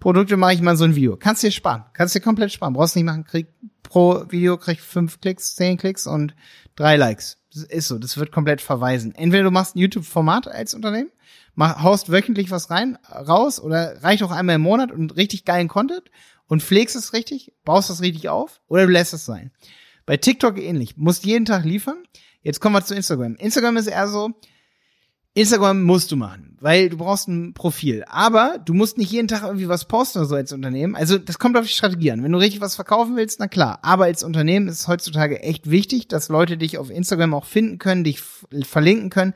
Produkte 0.00 0.36
mache 0.36 0.54
ich 0.54 0.60
mal 0.60 0.76
so 0.76 0.84
ein 0.84 0.96
Video. 0.96 1.16
Kannst 1.16 1.42
dir 1.42 1.52
sparen. 1.52 1.84
Kannst 1.92 2.14
dir 2.14 2.20
komplett 2.20 2.52
sparen. 2.52 2.74
Brauchst 2.74 2.96
nicht 2.96 3.04
machen, 3.04 3.24
krieg 3.24 3.46
pro 3.82 4.24
Video 4.30 4.56
krieg 4.58 4.80
fünf 4.80 5.20
Klicks, 5.20 5.54
zehn 5.54 5.76
Klicks 5.76 6.06
und 6.06 6.34
drei 6.74 6.96
Likes. 6.96 7.38
Das 7.52 7.62
ist 7.62 7.88
so. 7.88 7.98
Das 7.98 8.16
wird 8.16 8.32
komplett 8.32 8.60
verweisen. 8.60 9.14
Entweder 9.14 9.44
du 9.44 9.50
machst 9.50 9.76
ein 9.76 9.78
YouTube-Format 9.78 10.48
als 10.48 10.74
Unternehmen, 10.74 11.10
mach, 11.54 11.82
haust 11.82 12.10
wöchentlich 12.10 12.50
was 12.50 12.70
rein, 12.70 12.98
raus 13.08 13.60
oder 13.60 14.02
reicht 14.02 14.22
auch 14.22 14.30
einmal 14.30 14.56
im 14.56 14.62
Monat 14.62 14.90
und 14.90 15.16
richtig 15.16 15.44
geilen 15.44 15.68
Content 15.68 16.10
und 16.48 16.62
pflegst 16.62 16.96
es 16.96 17.12
richtig, 17.12 17.52
baust 17.64 17.90
es 17.90 18.00
richtig 18.00 18.28
auf 18.28 18.60
oder 18.66 18.86
du 18.86 18.92
lässt 18.92 19.14
es 19.14 19.24
sein. 19.24 19.52
Bei 20.04 20.16
TikTok 20.16 20.58
ähnlich. 20.58 20.96
Musst 20.96 21.24
jeden 21.24 21.44
Tag 21.44 21.64
liefern. 21.64 22.02
Jetzt 22.42 22.60
kommen 22.60 22.74
wir 22.74 22.84
zu 22.84 22.94
Instagram. 22.94 23.36
Instagram 23.36 23.76
ist 23.76 23.86
eher 23.86 24.08
so, 24.08 24.30
Instagram 25.34 25.82
musst 25.82 26.12
du 26.12 26.16
machen, 26.16 26.58
weil 26.60 26.90
du 26.90 26.98
brauchst 26.98 27.26
ein 27.26 27.54
Profil. 27.54 28.04
Aber 28.06 28.58
du 28.62 28.74
musst 28.74 28.98
nicht 28.98 29.10
jeden 29.10 29.28
Tag 29.28 29.42
irgendwie 29.44 29.68
was 29.68 29.86
posten 29.86 30.18
oder 30.18 30.28
so 30.28 30.34
als 30.34 30.52
Unternehmen. 30.52 30.94
Also 30.94 31.16
das 31.16 31.38
kommt 31.38 31.56
auf 31.56 31.64
die 31.64 31.72
Strategie 31.72 32.12
an. 32.12 32.22
Wenn 32.22 32.32
du 32.32 32.38
richtig 32.38 32.60
was 32.60 32.74
verkaufen 32.74 33.16
willst, 33.16 33.40
na 33.40 33.48
klar. 33.48 33.78
Aber 33.82 34.04
als 34.04 34.24
Unternehmen 34.24 34.68
ist 34.68 34.80
es 34.80 34.88
heutzutage 34.88 35.40
echt 35.40 35.70
wichtig, 35.70 36.08
dass 36.08 36.28
Leute 36.28 36.58
dich 36.58 36.76
auf 36.76 36.90
Instagram 36.90 37.32
auch 37.32 37.46
finden 37.46 37.78
können, 37.78 38.04
dich 38.04 38.20
verlinken 38.62 39.08
können. 39.08 39.32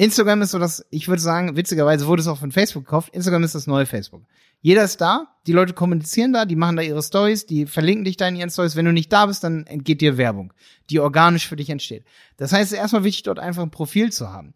Instagram 0.00 0.40
ist 0.40 0.52
so 0.52 0.58
das, 0.58 0.86
ich 0.88 1.08
würde 1.08 1.20
sagen, 1.20 1.56
witzigerweise 1.56 2.06
wurde 2.06 2.22
es 2.22 2.26
auch 2.26 2.38
von 2.38 2.52
Facebook 2.52 2.86
gekauft. 2.86 3.10
Instagram 3.12 3.44
ist 3.44 3.54
das 3.54 3.66
neue 3.66 3.84
Facebook. 3.84 4.22
Jeder 4.62 4.82
ist 4.82 4.98
da, 5.02 5.26
die 5.46 5.52
Leute 5.52 5.74
kommunizieren 5.74 6.32
da, 6.32 6.46
die 6.46 6.56
machen 6.56 6.76
da 6.76 6.82
ihre 6.82 7.02
Stories, 7.02 7.44
die 7.44 7.66
verlinken 7.66 8.06
dich 8.06 8.16
da 8.16 8.26
in 8.26 8.34
ihren 8.34 8.48
Stories. 8.48 8.76
Wenn 8.76 8.86
du 8.86 8.94
nicht 8.94 9.12
da 9.12 9.26
bist, 9.26 9.44
dann 9.44 9.66
entgeht 9.66 10.00
dir 10.00 10.16
Werbung, 10.16 10.54
die 10.88 11.00
organisch 11.00 11.46
für 11.46 11.56
dich 11.56 11.68
entsteht. 11.68 12.04
Das 12.38 12.50
heißt, 12.50 12.68
es 12.68 12.72
ist 12.72 12.78
erstmal 12.78 13.04
wichtig, 13.04 13.24
dort 13.24 13.38
einfach 13.38 13.62
ein 13.62 13.70
Profil 13.70 14.10
zu 14.10 14.32
haben. 14.32 14.54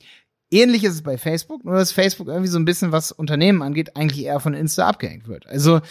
Ähnlich 0.50 0.82
ist 0.82 0.94
es 0.94 1.02
bei 1.02 1.18
Facebook, 1.18 1.62
nur 1.62 1.74
dass 1.74 1.92
Facebook 1.92 2.28
irgendwie 2.28 2.48
so 2.48 2.58
ein 2.58 2.64
bisschen, 2.64 2.90
was 2.90 3.12
Unternehmen 3.12 3.60
angeht, 3.60 3.96
eigentlich 3.96 4.24
eher 4.24 4.40
von 4.40 4.54
Insta 4.54 4.88
abgehängt 4.88 5.28
wird. 5.28 5.46
Also 5.46 5.82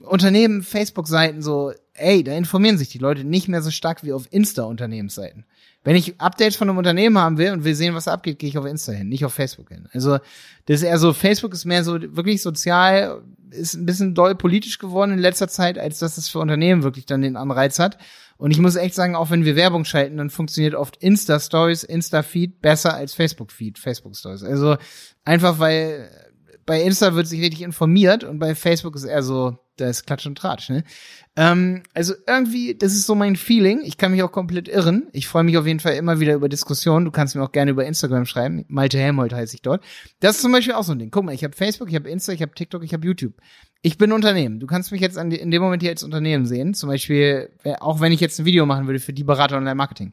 Unternehmen, 0.00 0.64
Facebook-Seiten 0.64 1.40
so, 1.40 1.72
ey, 1.94 2.24
da 2.24 2.32
informieren 2.32 2.78
sich 2.78 2.88
die 2.88 2.98
Leute 2.98 3.22
nicht 3.22 3.46
mehr 3.46 3.62
so 3.62 3.70
stark 3.70 4.02
wie 4.02 4.12
auf 4.12 4.26
Insta-Unternehmensseiten. 4.32 5.44
Wenn 5.84 5.96
ich 5.96 6.20
Updates 6.20 6.56
von 6.56 6.68
einem 6.68 6.78
Unternehmen 6.78 7.18
haben 7.18 7.38
will 7.38 7.52
und 7.52 7.64
will 7.64 7.74
sehen, 7.74 7.94
was 7.94 8.06
abgeht, 8.06 8.38
gehe 8.38 8.48
ich 8.48 8.58
auf 8.58 8.66
Insta 8.66 8.92
hin, 8.92 9.08
nicht 9.08 9.24
auf 9.24 9.34
Facebook 9.34 9.68
hin. 9.68 9.88
Also 9.92 10.18
das 10.66 10.76
ist 10.76 10.82
eher 10.84 10.98
so, 10.98 11.12
Facebook 11.12 11.52
ist 11.52 11.64
mehr 11.64 11.82
so 11.82 12.00
wirklich 12.00 12.40
sozial, 12.40 13.22
ist 13.50 13.74
ein 13.74 13.84
bisschen 13.84 14.14
doll 14.14 14.34
politisch 14.36 14.78
geworden 14.78 15.12
in 15.12 15.18
letzter 15.18 15.48
Zeit, 15.48 15.78
als 15.78 15.98
dass 15.98 16.18
es 16.18 16.28
für 16.28 16.38
Unternehmen 16.38 16.84
wirklich 16.84 17.06
dann 17.06 17.22
den 17.22 17.36
Anreiz 17.36 17.78
hat. 17.78 17.98
Und 18.36 18.52
ich 18.52 18.58
muss 18.58 18.76
echt 18.76 18.94
sagen, 18.94 19.16
auch 19.16 19.30
wenn 19.30 19.44
wir 19.44 19.56
Werbung 19.56 19.84
schalten, 19.84 20.16
dann 20.16 20.30
funktioniert 20.30 20.74
oft 20.74 20.96
Insta-Stories, 20.96 21.82
Insta-Feed 21.84 22.60
besser 22.60 22.94
als 22.94 23.14
Facebook-Feed, 23.14 23.78
Facebook-Stories. 23.78 24.44
Also 24.44 24.76
einfach 25.24 25.58
weil 25.58 26.10
bei 26.64 26.80
Insta 26.82 27.14
wird 27.14 27.26
sich 27.26 27.40
richtig 27.40 27.62
informiert 27.62 28.24
und 28.24 28.38
bei 28.38 28.54
Facebook 28.54 28.94
ist 28.94 29.04
eher 29.04 29.22
so, 29.22 29.58
da 29.76 29.88
ist 29.88 30.06
Klatsch 30.06 30.26
und 30.26 30.36
Tratsch, 30.36 30.68
ne? 30.68 30.84
Ähm, 31.34 31.82
also 31.94 32.14
irgendwie, 32.26 32.74
das 32.74 32.92
ist 32.92 33.06
so 33.06 33.14
mein 33.14 33.36
Feeling. 33.36 33.80
Ich 33.84 33.96
kann 33.96 34.12
mich 34.12 34.22
auch 34.22 34.32
komplett 34.32 34.68
irren. 34.68 35.08
Ich 35.12 35.26
freue 35.26 35.44
mich 35.44 35.56
auf 35.56 35.66
jeden 35.66 35.80
Fall 35.80 35.94
immer 35.94 36.20
wieder 36.20 36.34
über 36.34 36.48
Diskussionen. 36.48 37.06
Du 37.06 37.10
kannst 37.10 37.34
mir 37.34 37.42
auch 37.42 37.52
gerne 37.52 37.70
über 37.70 37.86
Instagram 37.86 38.26
schreiben. 38.26 38.64
Malte 38.68 38.98
Helmold 38.98 39.32
heiße 39.32 39.54
ich 39.54 39.62
dort. 39.62 39.82
Das 40.20 40.36
ist 40.36 40.42
zum 40.42 40.52
Beispiel 40.52 40.74
auch 40.74 40.84
so 40.84 40.92
ein 40.92 40.98
Ding. 40.98 41.10
Guck 41.10 41.24
mal, 41.24 41.34
ich 41.34 41.42
habe 41.42 41.56
Facebook, 41.56 41.88
ich 41.88 41.94
habe 41.94 42.10
Insta, 42.10 42.32
ich 42.32 42.42
habe 42.42 42.52
TikTok, 42.54 42.84
ich 42.84 42.92
habe 42.92 43.06
YouTube. 43.06 43.34
Ich 43.80 43.96
bin 43.98 44.12
Unternehmen. 44.12 44.60
Du 44.60 44.66
kannst 44.66 44.92
mich 44.92 45.00
jetzt 45.00 45.16
an, 45.16 45.30
in 45.30 45.50
dem 45.50 45.62
Moment 45.62 45.82
hier 45.82 45.90
als 45.90 46.02
Unternehmen 46.02 46.46
sehen. 46.46 46.74
Zum 46.74 46.88
Beispiel, 46.88 47.50
auch 47.80 48.00
wenn 48.00 48.12
ich 48.12 48.20
jetzt 48.20 48.38
ein 48.38 48.44
Video 48.44 48.66
machen 48.66 48.86
würde 48.86 49.00
für 49.00 49.12
die 49.12 49.24
Berater 49.24 49.56
Online-Marketing. 49.56 50.12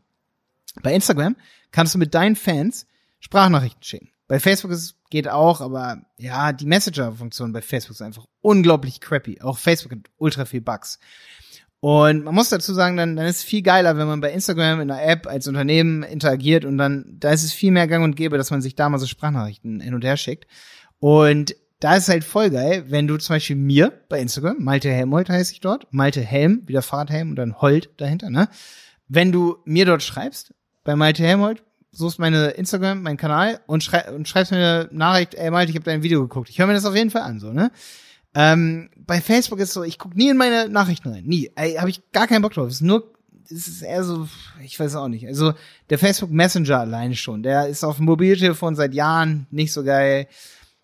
Bei 0.82 0.94
Instagram 0.94 1.36
kannst 1.72 1.94
du 1.94 2.00
mit 2.00 2.14
deinen 2.14 2.36
Fans 2.36 2.88
Sprachnachrichten 3.20 3.84
schicken. 3.84 4.10
Bei 4.28 4.40
Facebook 4.40 4.72
ist, 4.72 4.96
geht 5.10 5.28
auch, 5.28 5.62
aber 5.62 6.02
ja, 6.18 6.54
die 6.54 6.66
Messenger-Funktion 6.66 7.52
bei 7.52 7.62
Facebook 7.62 7.96
ist 7.96 8.02
einfach 8.02 8.26
unglaublich 8.42 9.02
crappy. 9.02 9.42
Auch 9.42 9.58
Facebook 9.58 9.92
hat 9.94 10.12
ultra 10.18 10.46
viel 10.46 10.62
Bugs. 10.62 11.00
Und 11.82 12.26
man 12.26 12.36
muss 12.36 12.50
dazu 12.50 12.74
sagen, 12.74 12.98
dann, 12.98 13.16
dann 13.16 13.26
ist 13.26 13.38
es 13.38 13.44
viel 13.44 13.62
geiler, 13.62 13.98
wenn 13.98 14.08
man 14.08 14.20
bei 14.20 14.34
Instagram 14.34 14.82
in 14.82 14.90
der 14.90 15.08
App 15.08 15.28
als 15.28 15.48
Unternehmen 15.48 16.04
interagiert 16.04 16.66
und 16.66 16.78
dann, 16.78 17.06
da 17.20 17.32
ist 17.32 17.44
es 17.44 17.54
viel 17.54 17.72
mehr 17.72 17.88
gang 17.88 18.04
und 18.04 18.16
gäbe, 18.16 18.38
dass 18.38 18.52
man 18.52 18.62
sich 18.62 18.76
da 18.76 18.90
mal 18.90 18.98
so 18.98 19.08
Sprachnachrichten 19.08 19.80
hin 19.80 19.94
und 19.94 20.04
her 20.04 20.18
schickt. 20.18 20.46
Und 21.00 21.56
da 21.80 21.96
ist 21.96 22.10
halt 22.10 22.26
voll 22.26 22.50
geil, 22.50 22.86
wenn 22.90 23.08
du 23.08 23.18
zum 23.18 23.36
Beispiel 23.36 23.56
mir 23.56 23.94
bei 24.10 24.20
Instagram, 24.20 24.58
Malte 24.60 24.92
Helmholt 24.92 25.30
heiße 25.30 25.54
ich 25.54 25.62
dort, 25.62 25.88
Malte 25.92 26.22
Helm, 26.22 26.64
wieder 26.68 26.82
Fahrradhelm 26.82 27.30
und 27.30 27.36
dann 27.38 27.62
Holt 27.62 27.90
dahinter, 27.98 28.30
ne? 28.30 28.50
Wenn 29.08 29.32
du 29.32 29.58
mir 29.64 29.86
dort 29.86 30.04
schreibst, 30.04 30.54
bei 30.84 30.98
Malte 30.98 31.24
Helmholt, 31.24 31.64
suchst 31.92 32.20
meine 32.20 32.50
Instagram, 32.52 33.02
meinen 33.02 33.18
Kanal 33.18 33.60
und, 33.68 33.84
schrei 33.84 34.12
und 34.12 34.28
schreibst 34.28 34.52
mir 34.52 34.58
eine 34.58 34.90
Nachricht, 34.92 35.36
ey 35.36 35.52
Malte, 35.52 35.72
ich 35.72 35.76
habe 35.76 35.86
dein 35.86 36.04
Video 36.04 36.22
geguckt. 36.22 36.50
Ich 36.50 36.60
höre 36.60 36.68
mir 36.68 36.74
das 36.74 36.86
auf 36.86 36.96
jeden 36.96 37.10
Fall 37.10 37.24
an, 37.24 37.40
so, 37.40 37.52
ne? 37.52 37.72
Ähm, 38.36 38.90
bei 38.96 39.22
Facebook 39.22 39.60
ist 39.60 39.74
so, 39.74 39.84
ich 39.84 39.98
guck 39.98 40.16
nie 40.16 40.30
in 40.30 40.38
meine 40.38 40.70
Nachrichten 40.70 41.10
rein. 41.10 41.26
Nie. 41.26 41.52
Ey, 41.56 41.74
habe 41.76 41.90
ich 41.90 42.12
gar 42.12 42.28
keinen 42.28 42.44
Bock 42.44 42.54
drauf. 42.54 42.68
Es 42.68 42.76
ist 42.76 42.82
nur, 42.82 43.12
es 43.46 43.68
ist 43.68 43.82
eher 43.82 44.04
so, 44.04 44.28
ich 44.64 44.80
weiß 44.80 44.96
auch 44.96 45.08
nicht. 45.08 45.26
Also 45.26 45.54
der 45.90 45.98
Facebook 45.98 46.30
Messenger 46.30 46.80
alleine 46.80 47.16
schon, 47.16 47.42
der 47.42 47.68
ist 47.68 47.84
auf 47.84 47.98
dem 47.98 48.06
Mobiltelefon 48.06 48.76
seit 48.76 48.94
Jahren 48.94 49.48
nicht 49.50 49.74
so 49.74 49.84
geil. 49.84 50.28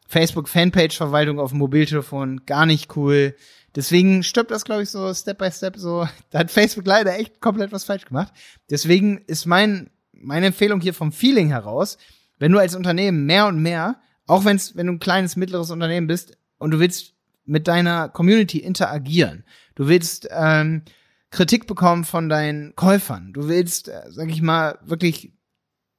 Facebook 0.07 0.49
Fanpage-Verwaltung 0.49 1.39
auf 1.39 1.51
dem 1.51 1.59
Mobiltelefon 1.59 2.45
gar 2.45 2.65
nicht 2.65 2.95
cool. 2.95 3.35
Deswegen 3.75 4.23
stirbt 4.23 4.51
das, 4.51 4.65
glaube 4.65 4.83
ich, 4.83 4.89
so 4.89 5.13
Step 5.13 5.37
by 5.37 5.51
Step 5.51 5.77
so. 5.77 6.07
Da 6.31 6.39
hat 6.39 6.51
Facebook 6.51 6.87
leider 6.87 7.17
echt 7.17 7.41
komplett 7.41 7.71
was 7.71 7.83
falsch 7.83 8.05
gemacht. 8.05 8.33
Deswegen 8.69 9.19
ist 9.27 9.45
mein 9.45 9.89
meine 10.21 10.47
Empfehlung 10.47 10.81
hier 10.81 10.93
vom 10.93 11.11
Feeling 11.11 11.49
heraus, 11.49 11.97
wenn 12.39 12.51
du 12.51 12.59
als 12.59 12.75
Unternehmen 12.75 13.25
mehr 13.25 13.47
und 13.47 13.61
mehr, 13.61 13.99
auch 14.27 14.45
wenn's, 14.45 14.75
wenn 14.75 14.87
du 14.87 14.93
ein 14.93 14.99
kleines, 14.99 15.35
mittleres 15.35 15.71
Unternehmen 15.71 16.07
bist 16.07 16.37
und 16.57 16.71
du 16.71 16.79
willst 16.79 17.13
mit 17.45 17.67
deiner 17.67 18.09
Community 18.09 18.59
interagieren, 18.59 19.43
du 19.75 19.87
willst 19.87 20.27
ähm, 20.31 20.83
Kritik 21.29 21.67
bekommen 21.67 22.05
von 22.05 22.29
deinen 22.29 22.75
Käufern, 22.75 23.33
du 23.33 23.47
willst, 23.47 23.87
äh, 23.87 24.03
sag 24.09 24.29
ich 24.29 24.41
mal, 24.41 24.79
wirklich 24.83 25.33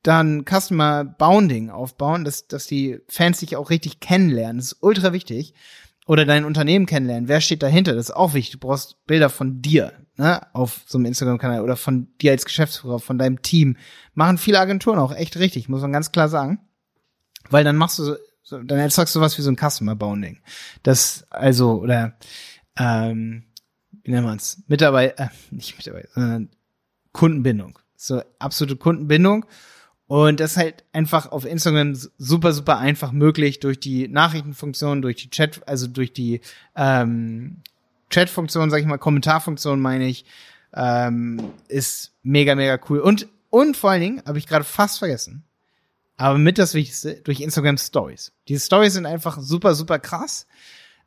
dann 0.02 0.44
Customer 0.44 1.04
Bounding 1.04 1.70
aufbauen, 1.70 2.24
dass, 2.24 2.46
dass 2.46 2.66
die 2.66 3.00
Fans 3.08 3.40
dich 3.40 3.56
auch 3.56 3.70
richtig 3.70 4.00
kennenlernen. 4.00 4.58
Das 4.58 4.72
ist 4.72 4.78
ultra 4.80 5.12
wichtig. 5.12 5.52
Oder 6.06 6.24
dein 6.24 6.44
Unternehmen 6.44 6.86
kennenlernen. 6.86 7.28
Wer 7.28 7.40
steht 7.40 7.62
dahinter? 7.62 7.94
Das 7.94 8.06
ist 8.06 8.14
auch 8.16 8.32
wichtig. 8.32 8.60
Du 8.60 8.66
brauchst 8.66 9.04
Bilder 9.06 9.28
von 9.28 9.60
dir 9.60 9.92
ne, 10.16 10.46
auf 10.54 10.82
so 10.86 10.98
einem 10.98 11.06
Instagram-Kanal 11.06 11.62
oder 11.62 11.76
von 11.76 12.08
dir 12.20 12.30
als 12.32 12.44
Geschäftsführer, 12.44 13.00
von 13.00 13.18
deinem 13.18 13.42
Team. 13.42 13.76
Machen 14.14 14.38
viele 14.38 14.60
Agenturen 14.60 14.98
auch 14.98 15.14
echt 15.14 15.36
richtig, 15.36 15.68
muss 15.68 15.82
man 15.82 15.92
ganz 15.92 16.12
klar 16.12 16.28
sagen. 16.28 16.60
Weil 17.50 17.64
dann 17.64 17.76
machst 17.76 17.98
du 17.98 18.16
so, 18.42 18.62
dann 18.62 18.78
erzeugst 18.78 19.14
du 19.14 19.20
was 19.20 19.36
wie 19.38 19.42
so 19.42 19.50
ein 19.50 19.56
Customer 19.56 19.96
Bounding. 19.96 20.38
Das, 20.82 21.26
also, 21.30 21.80
oder, 21.80 22.16
ähm, 22.78 23.44
wie 24.02 24.12
nennt 24.12 24.26
man's? 24.26 24.62
Mitarbeiter, 24.68 25.24
äh, 25.24 25.28
nicht 25.50 25.76
Mitarbeiter, 25.76 26.08
sondern 26.14 26.50
Kundenbindung. 27.12 27.78
So 27.96 28.22
absolute 28.38 28.76
Kundenbindung. 28.76 29.46
Und 30.08 30.38
das 30.38 30.52
ist 30.52 30.56
halt 30.56 30.84
einfach 30.92 31.32
auf 31.32 31.44
Instagram 31.44 31.94
super, 32.16 32.52
super 32.52 32.78
einfach 32.78 33.10
möglich 33.10 33.58
durch 33.58 33.80
die 33.80 34.06
Nachrichtenfunktion, 34.06 35.02
durch 35.02 35.16
die 35.16 35.30
Chat, 35.30 35.66
also 35.66 35.88
durch 35.88 36.12
die 36.12 36.40
ähm, 36.76 37.56
Chatfunktion, 38.10 38.70
sag 38.70 38.80
ich 38.80 38.86
mal, 38.86 38.98
Kommentarfunktion 38.98 39.80
meine 39.80 40.06
ich, 40.06 40.24
ähm, 40.74 41.50
ist 41.68 42.12
mega, 42.22 42.54
mega 42.54 42.78
cool. 42.88 43.00
Und, 43.00 43.26
und 43.50 43.76
vor 43.76 43.90
allen 43.90 44.00
Dingen, 44.00 44.22
habe 44.26 44.38
ich 44.38 44.46
gerade 44.46 44.64
fast 44.64 44.98
vergessen, 44.98 45.42
aber 46.16 46.38
mit 46.38 46.58
das 46.58 46.74
Wichtigste, 46.74 47.16
durch 47.24 47.40
Instagram 47.40 47.76
Stories. 47.76 48.32
Diese 48.46 48.64
Stories 48.64 48.92
sind 48.94 49.06
einfach 49.06 49.38
super, 49.40 49.74
super 49.74 49.98
krass. 49.98 50.46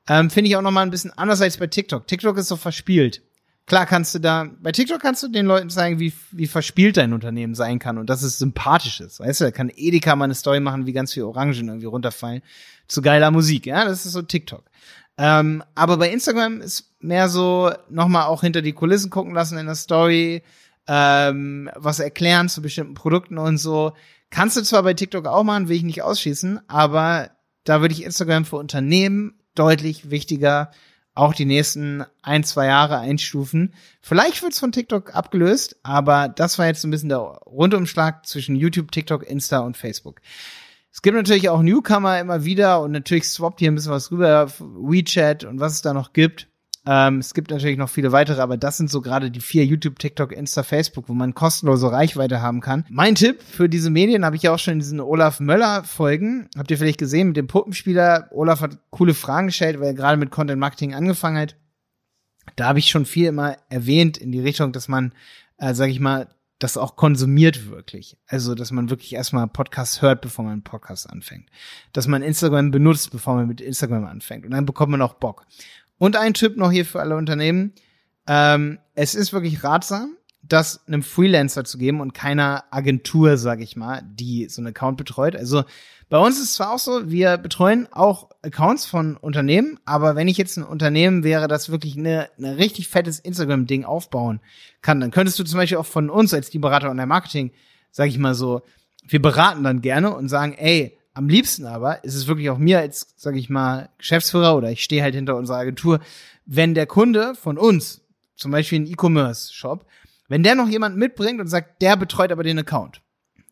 Ähm, 0.08 0.30
Finde 0.30 0.50
ich 0.50 0.58
auch 0.58 0.62
nochmal 0.62 0.86
ein 0.86 0.92
bisschen 0.92 1.18
anders 1.18 1.42
als 1.42 1.58
bei 1.58 1.68
TikTok. 1.68 2.06
TikTok 2.06 2.38
ist 2.38 2.50
so 2.50 2.58
verspielt. 2.58 3.22
Klar 3.70 3.86
kannst 3.86 4.16
du 4.16 4.20
da, 4.20 4.50
bei 4.62 4.72
TikTok 4.72 5.00
kannst 5.00 5.22
du 5.22 5.28
den 5.28 5.46
Leuten 5.46 5.70
zeigen, 5.70 6.00
wie, 6.00 6.12
wie 6.32 6.48
verspielt 6.48 6.98
dein 6.98 7.14
Unternehmen 7.14 7.54
sein 7.54 7.78
kann 7.78 8.00
und 8.00 8.10
dass 8.10 8.24
es 8.24 8.40
sympathisch 8.40 9.00
ist. 9.00 9.20
Weißt 9.20 9.42
du, 9.42 9.46
da 9.46 9.52
kann 9.52 9.72
Edeka 9.74 10.16
mal 10.16 10.26
eine 10.26 10.34
Story 10.34 10.60
machen, 10.60 10.88
wie 10.88 10.92
ganz 10.92 11.14
viel 11.14 11.22
Orangen 11.22 11.68
irgendwie 11.68 11.86
runterfallen 11.86 12.42
zu 12.88 13.04
geiler 13.04 13.30
Musik. 13.30 13.68
Ja, 13.68 13.86
das 13.86 14.08
ist 14.08 14.14
so 14.14 14.24
TikTok. 14.24 14.64
Ähm, 15.20 15.64
aber 15.76 15.98
bei 15.98 16.10
Instagram 16.10 16.62
ist 16.62 16.96
mehr 17.00 17.30
so 17.30 17.72
nochmal 17.92 18.26
auch 18.26 18.42
hinter 18.42 18.64
die 18.64 18.74
Kulissen 18.74 19.12
gucken 19.12 19.36
lassen 19.36 19.60
in 19.60 19.68
der 19.68 19.76
Story, 19.76 20.42
ähm, 20.88 21.70
was 21.76 22.00
erklären 22.00 22.50
zu 22.50 22.64
bestimmten 22.64 22.96
Produkten 22.96 23.38
und 23.38 23.60
so. 23.60 23.94
Kannst 24.32 24.58
du 24.58 24.64
zwar 24.64 24.82
bei 24.82 24.96
TikTok 24.96 25.28
auch 25.28 25.44
machen, 25.44 25.68
will 25.68 25.78
ich 25.78 25.84
nicht 25.84 26.02
ausschließen, 26.02 26.60
aber 26.68 27.30
da 27.66 27.82
würde 27.82 27.94
ich 27.94 28.04
Instagram 28.04 28.46
für 28.46 28.56
Unternehmen 28.56 29.36
deutlich 29.54 30.10
wichtiger 30.10 30.72
auch 31.20 31.34
die 31.34 31.46
nächsten 31.46 32.04
ein, 32.22 32.44
zwei 32.44 32.68
Jahre 32.68 32.98
einstufen. 33.00 33.74
Vielleicht 34.02 34.42
wird's 34.42 34.60
von 34.60 34.72
TikTok 34.72 35.16
abgelöst, 35.16 35.78
aber 35.84 36.30
das 36.30 36.58
war 36.58 36.68
jetzt 36.68 36.84
ein 36.84 36.92
bisschen 36.92 37.10
der 37.10 37.20
Rundumschlag 37.20 38.26
zwischen 38.26 38.56
YouTube, 38.56 38.92
TikTok, 38.92 39.24
Insta 39.30 39.60
und 39.60 39.78
Facebook. 39.78 40.22
Es 40.92 41.02
gibt 41.02 41.16
natürlich 41.16 41.50
auch 41.50 41.62
Newcomer 41.62 42.20
immer 42.20 42.46
wieder 42.46 42.82
und 42.82 42.92
natürlich 42.92 43.30
swappt 43.30 43.60
hier 43.60 43.72
ein 43.72 43.76
bisschen 43.76 43.92
was 43.92 44.12
rüber, 44.12 44.50
WeChat 44.60 45.44
und 45.44 45.60
was 45.60 45.74
es 45.74 45.82
da 45.82 45.94
noch 45.94 46.14
gibt. 46.14 46.49
Ähm, 46.86 47.20
es 47.20 47.34
gibt 47.34 47.52
natürlich 47.52 47.78
noch 47.78 47.90
viele 47.90 48.12
weitere, 48.12 48.42
aber 48.42 48.58
das 48.58 48.78
sind 48.78 48.90
so 48.90 49.02
gerade 49.02 49.32
die 49.32 49.42
vier 49.42 49.66
YouTube, 49.66 50.00
TikTok, 50.00 50.32
Insta, 50.32 50.64
Facebook, 50.64 51.10
wo 51.10 51.14
man 51.14 51.34
kostenlose 51.34 51.92
Reichweite 51.92 52.42
haben 52.42 52.62
kann. 52.62 52.86
Mein 52.90 53.16
Tipp 53.16 53.42
für 53.44 53.68
diese 53.68 53.90
Medien 53.90 54.26
habe 54.26 54.36
ich 54.36 54.44
ja 54.44 54.54
auch 54.54 54.60
schon 54.60 54.74
in 54.74 54.80
diesen 54.80 55.00
Olaf 55.00 55.40
Möller 55.40 55.84
Folgen. 55.84 56.50
Habt 56.58 56.72
ihr 56.72 56.78
vielleicht 56.78 57.00
gesehen 57.00 57.28
mit 57.28 57.38
dem 57.38 57.48
Puppenspieler? 57.48 58.30
Olaf 58.32 58.62
hat 58.62 58.78
coole 58.92 59.14
Fragen 59.14 59.48
gestellt, 59.48 59.80
weil 59.80 59.88
er 59.88 59.94
gerade 59.94 60.18
mit 60.18 60.32
Content 60.32 60.60
Marketing 60.60 60.94
angefangen 60.94 61.38
hat. 61.38 61.56
Da 62.56 62.68
habe 62.68 62.80
ich 62.80 62.90
schon 62.90 63.06
viel 63.06 63.28
immer 63.28 63.58
erwähnt 63.70 64.18
in 64.18 64.32
die 64.32 64.42
Richtung, 64.42 64.72
dass 64.72 64.88
man, 64.88 65.14
äh, 65.58 65.74
sage 65.74 65.92
ich 65.92 66.00
mal, 66.00 66.28
das 66.60 66.76
auch 66.76 66.98
konsumiert 66.98 67.70
wirklich. 67.70 68.18
Also, 68.28 68.54
dass 68.54 68.72
man 68.72 68.90
wirklich 68.90 69.14
erstmal 69.14 69.48
Podcasts 69.48 70.02
hört, 70.02 70.22
bevor 70.22 70.44
man 70.44 70.54
einen 70.54 70.64
Podcast 70.64 71.10
anfängt. 71.10 71.50
Dass 71.94 72.08
man 72.08 72.22
Instagram 72.22 72.72
benutzt, 72.72 73.12
bevor 73.12 73.36
man 73.36 73.48
mit 73.48 73.62
Instagram 73.62 74.06
anfängt. 74.06 74.46
Und 74.46 74.52
dann 74.52 74.66
bekommt 74.66 74.92
man 74.92 75.02
auch 75.02 75.14
Bock. 75.14 75.46
Und 76.00 76.16
ein 76.16 76.34
Tipp 76.34 76.58
noch 76.58 76.72
hier 76.72 76.86
für 76.86 77.00
alle 77.00 77.16
Unternehmen. 77.16 77.74
Ähm, 78.26 78.80
es 78.96 79.14
ist 79.14 79.34
wirklich 79.34 79.64
ratsam, 79.64 80.16
das 80.42 80.88
einem 80.88 81.04
Freelancer 81.04 81.64
zu 81.66 81.78
geben 81.78 82.02
und 82.02 82.14
keiner 82.14 82.64
Agentur, 82.72 83.38
sag 83.38 83.62
ich 83.62 83.76
mal, 83.76 84.02
die 84.04 84.48
so 84.50 84.62
einen 84.62 84.70
Account 84.70 84.98
betreut. 84.98 85.36
Also 85.36 85.64
bei 86.10 86.18
uns 86.18 86.38
ist 86.38 86.46
es 86.46 86.54
zwar 86.54 86.74
auch 86.74 86.80
so, 86.80 87.12
wir 87.12 87.38
betreuen 87.38 87.88
auch 87.92 88.30
Accounts 88.42 88.86
von 88.86 89.16
Unternehmen, 89.16 89.80
aber 89.86 90.16
wenn 90.16 90.28
ich 90.28 90.38
jetzt 90.38 90.58
ein 90.58 90.64
Unternehmen 90.64 91.24
wäre, 91.24 91.48
das 91.48 91.70
wirklich 91.70 91.98
eine, 91.98 92.30
eine 92.38 92.58
richtig 92.58 92.88
fettes 92.88 93.20
Instagram-Ding 93.20 93.84
aufbauen 93.84 94.40
kann, 94.82 95.00
dann 95.00 95.12
könntest 95.12 95.38
du 95.38 95.44
zum 95.44 95.58
Beispiel 95.58 95.78
auch 95.78 95.86
von 95.86 96.10
uns 96.10 96.34
als 96.34 96.50
die 96.50 96.60
Berater 96.60 96.90
und 96.90 96.98
der 96.98 97.06
Marketing, 97.06 97.52
sag 97.92 98.08
ich 98.08 98.18
mal 98.18 98.34
so, 98.34 98.64
wir 99.08 99.22
beraten 99.22 99.64
dann 99.64 99.82
gerne 99.82 100.16
und 100.16 100.30
sagen, 100.30 100.54
ey, 100.54 100.98
am 101.14 101.28
liebsten 101.28 101.66
aber 101.66 102.04
ist 102.04 102.16
es 102.16 102.28
wirklich 102.28 102.50
auch 102.50 102.58
mir 102.58 102.80
als, 102.80 103.14
sage 103.18 103.40
ich 103.40 103.50
mal, 103.50 103.90
Geschäftsführer 103.98 104.56
oder 104.56 104.72
ich 104.72 104.84
stehe 104.84 105.04
halt 105.04 105.16
hinter 105.16 105.36
unserer 105.36 105.58
Agentur, 105.58 106.00
wenn 106.46 106.74
der 106.74 106.86
Kunde 106.86 107.36
von 107.36 107.58
uns, 107.58 108.02
zum 108.36 108.52
Beispiel 108.52 108.80
ein 108.80 108.88
E-Commerce-Shop, 108.88 109.86
wenn 110.30 110.44
der 110.44 110.56
noch 110.56 110.70
jemanden 110.70 111.00
mitbringt 111.00 111.42
und 111.42 111.48
sagt, 111.48 111.82
der 111.82 111.98
betreut 111.98 112.32
aber 112.32 112.44
den 112.44 112.60
Account 112.60 113.02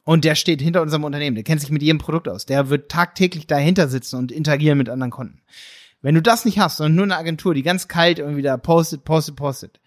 und 0.04 0.24
der 0.24 0.36
steht 0.36 0.62
hinter 0.62 0.82
unserem 0.82 1.04
Unternehmen, 1.04 1.36
der 1.36 1.44
kennt 1.44 1.60
sich 1.60 1.72
mit 1.72 1.82
jedem 1.82 1.98
Produkt 1.98 2.30
aus, 2.30 2.46
der 2.46 2.70
wird 2.70 2.90
tagtäglich 2.90 3.48
dahinter 3.48 3.88
sitzen 3.88 4.18
und 4.18 4.32
interagieren 4.32 4.78
mit 4.78 4.88
anderen 4.88 5.12
Kunden. 5.12 5.42
Wenn 6.02 6.16
du 6.16 6.22
das 6.22 6.46
nicht 6.46 6.60
hast, 6.60 6.78
sondern 6.78 6.96
nur 6.96 7.04
eine 7.06 7.18
Agentur, 7.18 7.54
die 7.54 7.64
ganz 7.64 7.88
kalt 7.88 8.20
irgendwie 8.20 8.44
da 8.44 8.56
postet, 8.56 9.04
postet, 9.04 9.36
postet, 9.36 9.82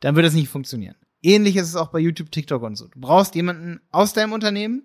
dann 0.00 0.16
wird 0.16 0.26
das 0.26 0.34
nicht 0.34 0.48
funktionieren. 0.48 0.96
Ähnlich 1.22 1.56
ist 1.56 1.68
es 1.68 1.76
auch 1.76 1.88
bei 1.88 2.00
YouTube, 2.00 2.32
TikTok 2.32 2.62
und 2.62 2.76
so. 2.76 2.88
Du 2.88 3.00
brauchst 3.00 3.36
jemanden 3.36 3.80
aus 3.92 4.12
deinem 4.12 4.32
Unternehmen, 4.32 4.82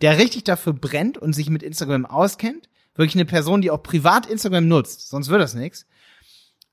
der 0.00 0.18
richtig 0.18 0.44
dafür 0.44 0.72
brennt 0.72 1.18
und 1.18 1.32
sich 1.32 1.50
mit 1.50 1.62
Instagram 1.62 2.06
auskennt. 2.06 2.68
Wirklich 2.94 3.16
eine 3.16 3.24
Person, 3.24 3.60
die 3.60 3.70
auch 3.70 3.82
privat 3.82 4.26
Instagram 4.26 4.68
nutzt, 4.68 5.08
sonst 5.08 5.28
wird 5.28 5.40
das 5.40 5.54
nichts. 5.54 5.86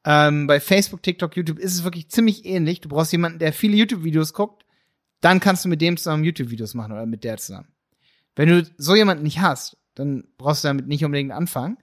Ähm, 0.04 0.48
bei 0.48 0.60
Facebook, 0.60 1.04
TikTok, 1.04 1.36
YouTube 1.36 1.60
ist 1.60 1.74
es 1.74 1.84
wirklich 1.84 2.10
ziemlich 2.10 2.46
ähnlich. 2.46 2.82
Du 2.82 2.90
brauchst 2.90 3.12
jemanden, 3.12 3.40
der 3.40 3.54
viele 3.54 3.76
YouTube-Videos 3.76 4.34
guckt, 4.34 4.66
dann 5.20 5.40
kannst 5.40 5.66
du 5.66 5.70
mit 5.70 5.82
dem 5.82 5.98
zusammen 5.98 6.24
YouTube-Videos 6.24 6.74
machen 6.74 6.92
oder 6.92 7.06
mit 7.06 7.24
der 7.24 7.38
zusammen. 7.38 7.68
Wenn 8.36 8.50
du 8.50 8.66
so 8.78 8.96
jemanden 8.96 9.24
nicht 9.24 9.40
hast, 9.40 9.78
dann 9.96 10.24
brauchst 10.38 10.64
du 10.64 10.68
damit 10.68 10.88
nicht 10.88 11.06
unbedingt 11.06 11.32
anfangen. 11.32 11.78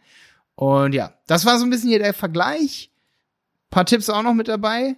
Und 0.54 0.94
ja, 0.94 1.14
das 1.26 1.44
war 1.46 1.58
so 1.58 1.64
ein 1.64 1.70
bisschen 1.70 1.90
hier 1.90 2.00
der 2.00 2.14
Vergleich. 2.14 2.90
Paar 3.70 3.86
Tipps 3.86 4.10
auch 4.10 4.22
noch 4.22 4.34
mit 4.34 4.48
dabei. 4.48 4.96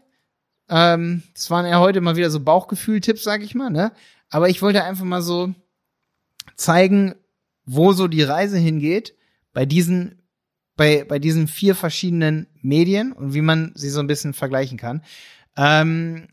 Ähm, 0.70 1.22
das 1.34 1.50
waren 1.50 1.66
ja 1.66 1.80
heute 1.80 2.00
mal 2.00 2.16
wieder 2.16 2.30
so 2.30 2.40
Bauchgefühl-Tipps, 2.40 3.24
sag 3.24 3.42
ich 3.42 3.54
mal, 3.54 3.68
ne? 3.68 3.92
Aber 4.30 4.48
ich 4.48 4.62
wollte 4.62 4.84
einfach 4.84 5.04
mal 5.04 5.20
so 5.20 5.52
zeigen, 6.60 7.14
wo 7.64 7.92
so 7.92 8.06
die 8.06 8.22
Reise 8.22 8.58
hingeht 8.58 9.14
bei 9.52 9.66
diesen, 9.66 10.22
bei, 10.76 11.04
bei 11.04 11.18
diesen 11.18 11.48
vier 11.48 11.74
verschiedenen 11.74 12.46
Medien 12.60 13.12
und 13.12 13.34
wie 13.34 13.40
man 13.40 13.72
sie 13.74 13.88
so 13.88 14.00
ein 14.00 14.06
bisschen 14.06 14.34
vergleichen 14.34 14.78
kann. 14.78 15.02
Ähm, 15.56 16.28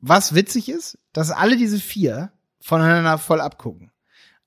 was 0.00 0.34
witzig 0.34 0.68
ist, 0.68 0.98
dass 1.12 1.30
alle 1.30 1.56
diese 1.56 1.78
vier 1.78 2.32
voneinander 2.60 3.18
voll 3.18 3.40
abgucken. 3.40 3.90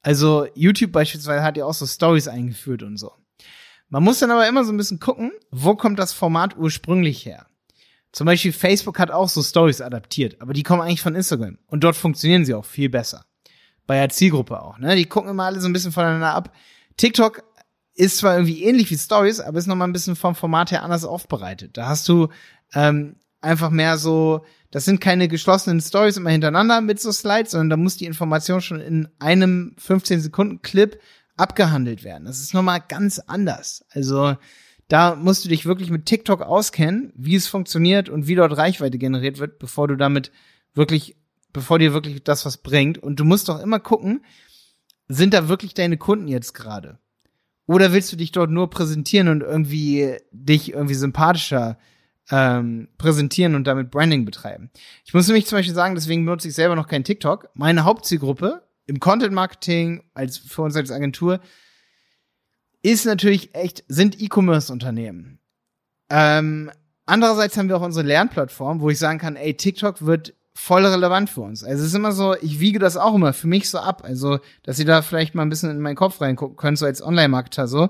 Also 0.02 0.48
YouTube 0.54 0.92
beispielsweise 0.92 1.44
hat 1.44 1.58
ja 1.58 1.66
auch 1.66 1.74
so 1.74 1.88
Stories 1.88 2.28
eingeführt 2.28 2.84
und 2.84 2.98
so. 2.98 3.12
Man 3.90 4.04
muss 4.04 4.20
dann 4.20 4.32
aber 4.32 4.48
immer 4.48 4.66
so 4.66 4.74
ein 4.74 4.78
bisschen 4.78 5.00
gucken, 5.00 5.32
wo 5.52 5.76
kommt 5.76 6.00
das 6.00 6.14
Format 6.14 6.58
ursprünglich 6.58 7.26
her. 7.26 7.48
Zum 8.12 8.26
Beispiel 8.26 8.52
Facebook 8.52 9.00
hat 9.00 9.12
auch 9.12 9.30
so 9.30 9.42
Stories 9.42 9.82
adaptiert, 9.82 10.42
aber 10.42 10.54
die 10.54 10.64
kommen 10.64 10.82
eigentlich 10.82 11.02
von 11.02 11.16
Instagram 11.16 11.58
und 11.68 11.84
dort 11.84 11.96
funktionieren 11.96 12.46
sie 12.46 12.54
auch 12.54 12.66
viel 12.66 12.90
besser 12.90 13.26
bei 13.86 13.96
der 13.96 14.10
Zielgruppe 14.10 14.62
auch. 14.62 14.78
Ne? 14.78 14.96
Die 14.96 15.06
gucken 15.06 15.30
immer 15.30 15.46
alle 15.46 15.60
so 15.60 15.68
ein 15.68 15.74
bisschen 15.74 15.92
voneinander 15.92 16.34
ab. 16.34 16.54
TikTok 16.98 17.44
ist 17.96 18.18
zwar 18.18 18.36
irgendwie 18.36 18.64
ähnlich 18.64 18.90
wie 18.90 18.98
Stories, 18.98 19.40
aber 19.40 19.60
ist 19.60 19.68
noch 19.68 19.76
mal 19.76 19.86
ein 19.86 19.94
bisschen 19.94 20.16
vom 20.16 20.36
Format 20.36 20.72
her 20.72 20.84
anders 20.84 21.06
aufbereitet. 21.06 21.78
Da 21.78 21.88
hast 21.88 22.08
du 22.10 22.30
ähm, 22.74 23.18
einfach 23.42 23.70
mehr 23.70 23.98
so, 23.98 24.46
das 24.72 24.86
sind 24.86 25.02
keine 25.02 25.28
geschlossenen 25.28 25.82
Stories 25.82 26.18
immer 26.18 26.32
hintereinander 26.32 26.82
mit 26.82 27.00
so 27.00 27.12
Slides, 27.12 27.52
sondern 27.52 27.70
da 27.70 27.78
muss 27.78 27.98
die 27.98 28.06
Information 28.06 28.62
schon 28.62 28.80
in 28.80 29.10
einem 29.20 29.76
15 29.78 30.22
Sekunden 30.22 30.62
Clip 30.62 31.00
abgehandelt 31.36 32.04
werden. 32.04 32.26
Das 32.26 32.40
ist 32.40 32.54
noch 32.54 32.64
mal 32.64 32.80
ganz 32.80 33.20
anders. 33.20 33.86
Also 33.90 34.36
da 34.88 35.16
musst 35.16 35.46
du 35.46 35.50
dich 35.50 35.66
wirklich 35.66 35.90
mit 35.90 36.06
TikTok 36.06 36.42
auskennen, 36.42 37.14
wie 37.16 37.36
es 37.36 37.48
funktioniert 37.48 38.10
und 38.10 38.28
wie 38.28 38.36
dort 38.36 38.58
Reichweite 38.58 38.98
generiert 38.98 39.40
wird, 39.40 39.60
bevor 39.60 39.88
du 39.88 39.96
damit 39.96 40.32
wirklich 40.74 41.18
bevor 41.54 41.80
dir 41.80 41.94
wirklich 41.94 42.24
das 42.24 42.46
was 42.46 42.58
bringt. 42.58 42.98
Und 42.98 43.20
du 43.20 43.26
musst 43.26 43.48
doch 43.48 43.60
immer 43.60 43.80
gucken, 43.80 44.26
sind 45.08 45.34
da 45.34 45.48
wirklich 45.48 45.74
deine 45.74 45.98
Kunden 45.98 46.28
jetzt 46.28 46.54
gerade? 46.54 47.00
Oder 47.66 47.94
willst 47.94 48.12
du 48.12 48.18
dich 48.18 48.32
dort 48.32 48.50
nur 48.50 48.70
präsentieren 48.70 49.30
und 49.30 49.42
irgendwie 49.42 50.18
dich 50.32 50.74
irgendwie 50.74 50.96
sympathischer 50.96 51.78
ähm, 52.30 52.90
präsentieren 52.98 53.56
und 53.56 53.66
damit 53.66 53.92
Branding 53.92 54.26
betreiben? 54.26 54.70
Ich 55.06 55.14
muss 55.14 55.28
nämlich 55.28 55.46
zum 55.46 55.60
Beispiel 55.60 55.76
sagen, 55.76 55.96
deswegen 55.96 56.26
benutze 56.26 56.50
ich 56.50 56.56
selber 56.56 56.76
noch 56.76 56.88
kein 56.88 57.04
TikTok. 57.04 57.50
Meine 57.54 57.86
Hauptzielgruppe 57.86 58.64
im 58.86 59.00
Content 59.00 59.34
Marketing 59.34 60.04
als 60.14 60.38
für 60.38 60.64
uns 60.64 60.76
als 60.76 60.92
Agentur 60.92 61.40
ist 62.82 63.06
natürlich 63.06 63.56
echt 63.56 63.86
sind 63.88 64.22
E-Commerce 64.22 64.72
Unternehmen. 64.72 65.40
Ähm, 66.10 66.70
andererseits 67.06 67.56
haben 67.56 67.70
wir 67.70 67.78
auch 67.78 67.82
unsere 67.82 68.06
Lernplattform, 68.06 68.82
wo 68.82 68.90
ich 68.90 69.00
sagen 69.00 69.20
kann, 69.20 69.38
ey, 69.38 69.56
TikTok 69.56 70.06
wird 70.06 70.34
voll 70.54 70.86
relevant 70.86 71.30
für 71.30 71.42
uns. 71.42 71.64
Also 71.64 71.82
es 71.82 71.90
ist 71.90 71.96
immer 71.96 72.12
so, 72.12 72.36
ich 72.42 72.60
wiege 72.60 72.80
das 72.80 72.98
auch 72.98 73.16
immer 73.16 73.34
für 73.34 73.48
mich 73.48 73.70
so 73.70 73.80
ab. 73.80 74.04
Also, 74.06 74.40
dass 74.64 74.80
ihr 74.80 74.86
da 74.86 75.02
vielleicht 75.02 75.36
mal 75.36 75.42
ein 75.42 75.50
bisschen 75.50 75.72
in 75.72 75.80
meinen 75.80 75.96
Kopf 75.96 76.22
reingucken 76.22 76.58
könnt, 76.58 76.78
so 76.78 76.86
als 76.86 77.04
Online-Marketer 77.04 77.68
so. 77.68 77.90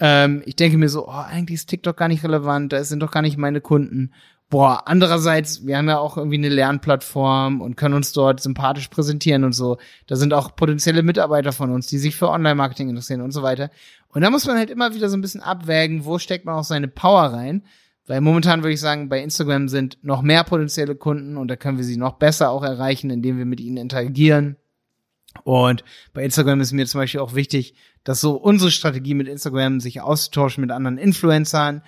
Ähm, 0.00 0.42
ich 0.46 0.56
denke 0.56 0.78
mir 0.78 0.88
so, 0.88 1.06
oh, 1.06 1.12
eigentlich 1.12 1.56
ist 1.56 1.68
TikTok 1.68 1.96
gar 1.96 2.08
nicht 2.08 2.24
relevant, 2.24 2.72
da 2.72 2.82
sind 2.82 3.00
doch 3.00 3.10
gar 3.10 3.22
nicht 3.22 3.36
meine 3.36 3.60
Kunden. 3.60 4.12
Boah, 4.48 4.88
andererseits, 4.88 5.64
wir 5.64 5.76
haben 5.76 5.88
ja 5.88 5.98
auch 5.98 6.16
irgendwie 6.16 6.38
eine 6.38 6.48
Lernplattform 6.48 7.60
und 7.60 7.76
können 7.76 7.94
uns 7.94 8.12
dort 8.12 8.40
sympathisch 8.40 8.88
präsentieren 8.88 9.44
und 9.44 9.52
so. 9.52 9.78
Da 10.08 10.16
sind 10.16 10.34
auch 10.34 10.56
potenzielle 10.56 11.04
Mitarbeiter 11.04 11.52
von 11.52 11.70
uns, 11.70 11.86
die 11.86 11.98
sich 11.98 12.16
für 12.16 12.28
Online-Marketing 12.28 12.88
interessieren 12.88 13.20
und 13.20 13.30
so 13.30 13.42
weiter. 13.44 13.70
Und 14.08 14.22
da 14.22 14.30
muss 14.30 14.46
man 14.46 14.56
halt 14.56 14.70
immer 14.70 14.92
wieder 14.94 15.08
so 15.08 15.16
ein 15.16 15.20
bisschen 15.20 15.42
abwägen, 15.42 16.04
wo 16.04 16.18
steckt 16.18 16.46
man 16.46 16.56
auch 16.56 16.64
seine 16.64 16.88
Power 16.88 17.26
rein. 17.26 17.62
Weil 18.10 18.22
momentan 18.22 18.64
würde 18.64 18.72
ich 18.72 18.80
sagen, 18.80 19.08
bei 19.08 19.22
Instagram 19.22 19.68
sind 19.68 19.98
noch 20.02 20.20
mehr 20.20 20.42
potenzielle 20.42 20.96
Kunden 20.96 21.36
und 21.36 21.46
da 21.46 21.54
können 21.54 21.78
wir 21.78 21.84
sie 21.84 21.96
noch 21.96 22.14
besser 22.14 22.50
auch 22.50 22.64
erreichen, 22.64 23.08
indem 23.08 23.38
wir 23.38 23.44
mit 23.44 23.60
ihnen 23.60 23.76
interagieren. 23.76 24.56
Und 25.44 25.84
bei 26.12 26.24
Instagram 26.24 26.60
ist 26.60 26.72
mir 26.72 26.86
zum 26.86 27.00
Beispiel 27.00 27.20
auch 27.20 27.36
wichtig, 27.36 27.76
dass 28.02 28.20
so 28.20 28.32
unsere 28.32 28.72
Strategie 28.72 29.14
mit 29.14 29.28
Instagram 29.28 29.78
sich 29.78 30.00
auszutauschen 30.00 30.60
mit 30.60 30.72
anderen 30.72 30.98
Influencern, 30.98 31.82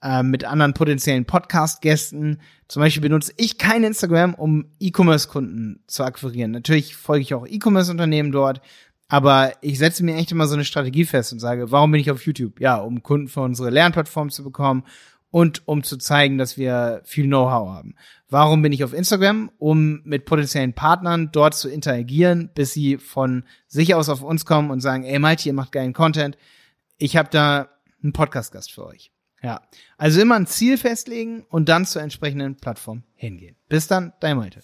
äh, 0.00 0.22
mit 0.22 0.46
anderen 0.46 0.72
potenziellen 0.72 1.26
Podcast-Gästen. 1.26 2.40
Zum 2.66 2.80
Beispiel 2.80 3.02
benutze 3.02 3.34
ich 3.36 3.58
kein 3.58 3.84
Instagram, 3.84 4.32
um 4.32 4.64
E-Commerce-Kunden 4.80 5.84
zu 5.86 6.04
akquirieren. 6.04 6.52
Natürlich 6.52 6.96
folge 6.96 7.20
ich 7.20 7.34
auch 7.34 7.46
E-Commerce-Unternehmen 7.46 8.32
dort, 8.32 8.62
aber 9.08 9.52
ich 9.60 9.76
setze 9.76 10.06
mir 10.06 10.14
echt 10.14 10.32
immer 10.32 10.46
so 10.46 10.54
eine 10.54 10.64
Strategie 10.64 11.04
fest 11.04 11.34
und 11.34 11.38
sage, 11.38 11.70
warum 11.70 11.90
bin 11.90 12.00
ich 12.00 12.10
auf 12.10 12.24
YouTube? 12.24 12.62
Ja, 12.62 12.76
um 12.76 13.02
Kunden 13.02 13.28
für 13.28 13.42
unsere 13.42 13.68
Lernplattform 13.68 14.30
zu 14.30 14.42
bekommen, 14.42 14.84
und 15.30 15.66
um 15.66 15.82
zu 15.82 15.96
zeigen, 15.96 16.38
dass 16.38 16.56
wir 16.56 17.02
viel 17.04 17.26
Know-how 17.26 17.68
haben. 17.70 17.94
Warum 18.28 18.62
bin 18.62 18.72
ich 18.72 18.84
auf 18.84 18.92
Instagram? 18.92 19.50
Um 19.58 20.02
mit 20.04 20.24
potenziellen 20.24 20.72
Partnern 20.72 21.30
dort 21.32 21.54
zu 21.54 21.68
interagieren, 21.68 22.50
bis 22.54 22.72
sie 22.72 22.98
von 22.98 23.44
sich 23.66 23.94
aus 23.94 24.08
auf 24.08 24.22
uns 24.22 24.44
kommen 24.44 24.70
und 24.70 24.80
sagen, 24.80 25.04
ey 25.04 25.18
Malte, 25.18 25.48
ihr 25.48 25.52
macht 25.52 25.72
geilen 25.72 25.92
Content. 25.92 26.36
Ich 26.98 27.16
habe 27.16 27.28
da 27.30 27.68
einen 28.02 28.12
Podcast-Gast 28.12 28.72
für 28.72 28.86
euch. 28.86 29.10
Ja, 29.42 29.62
also 29.96 30.20
immer 30.20 30.36
ein 30.36 30.46
Ziel 30.46 30.76
festlegen 30.76 31.46
und 31.48 31.68
dann 31.68 31.86
zur 31.86 32.02
entsprechenden 32.02 32.56
Plattform 32.56 33.04
hingehen. 33.14 33.56
Bis 33.68 33.86
dann, 33.86 34.12
dein 34.20 34.36
Malte. 34.36 34.60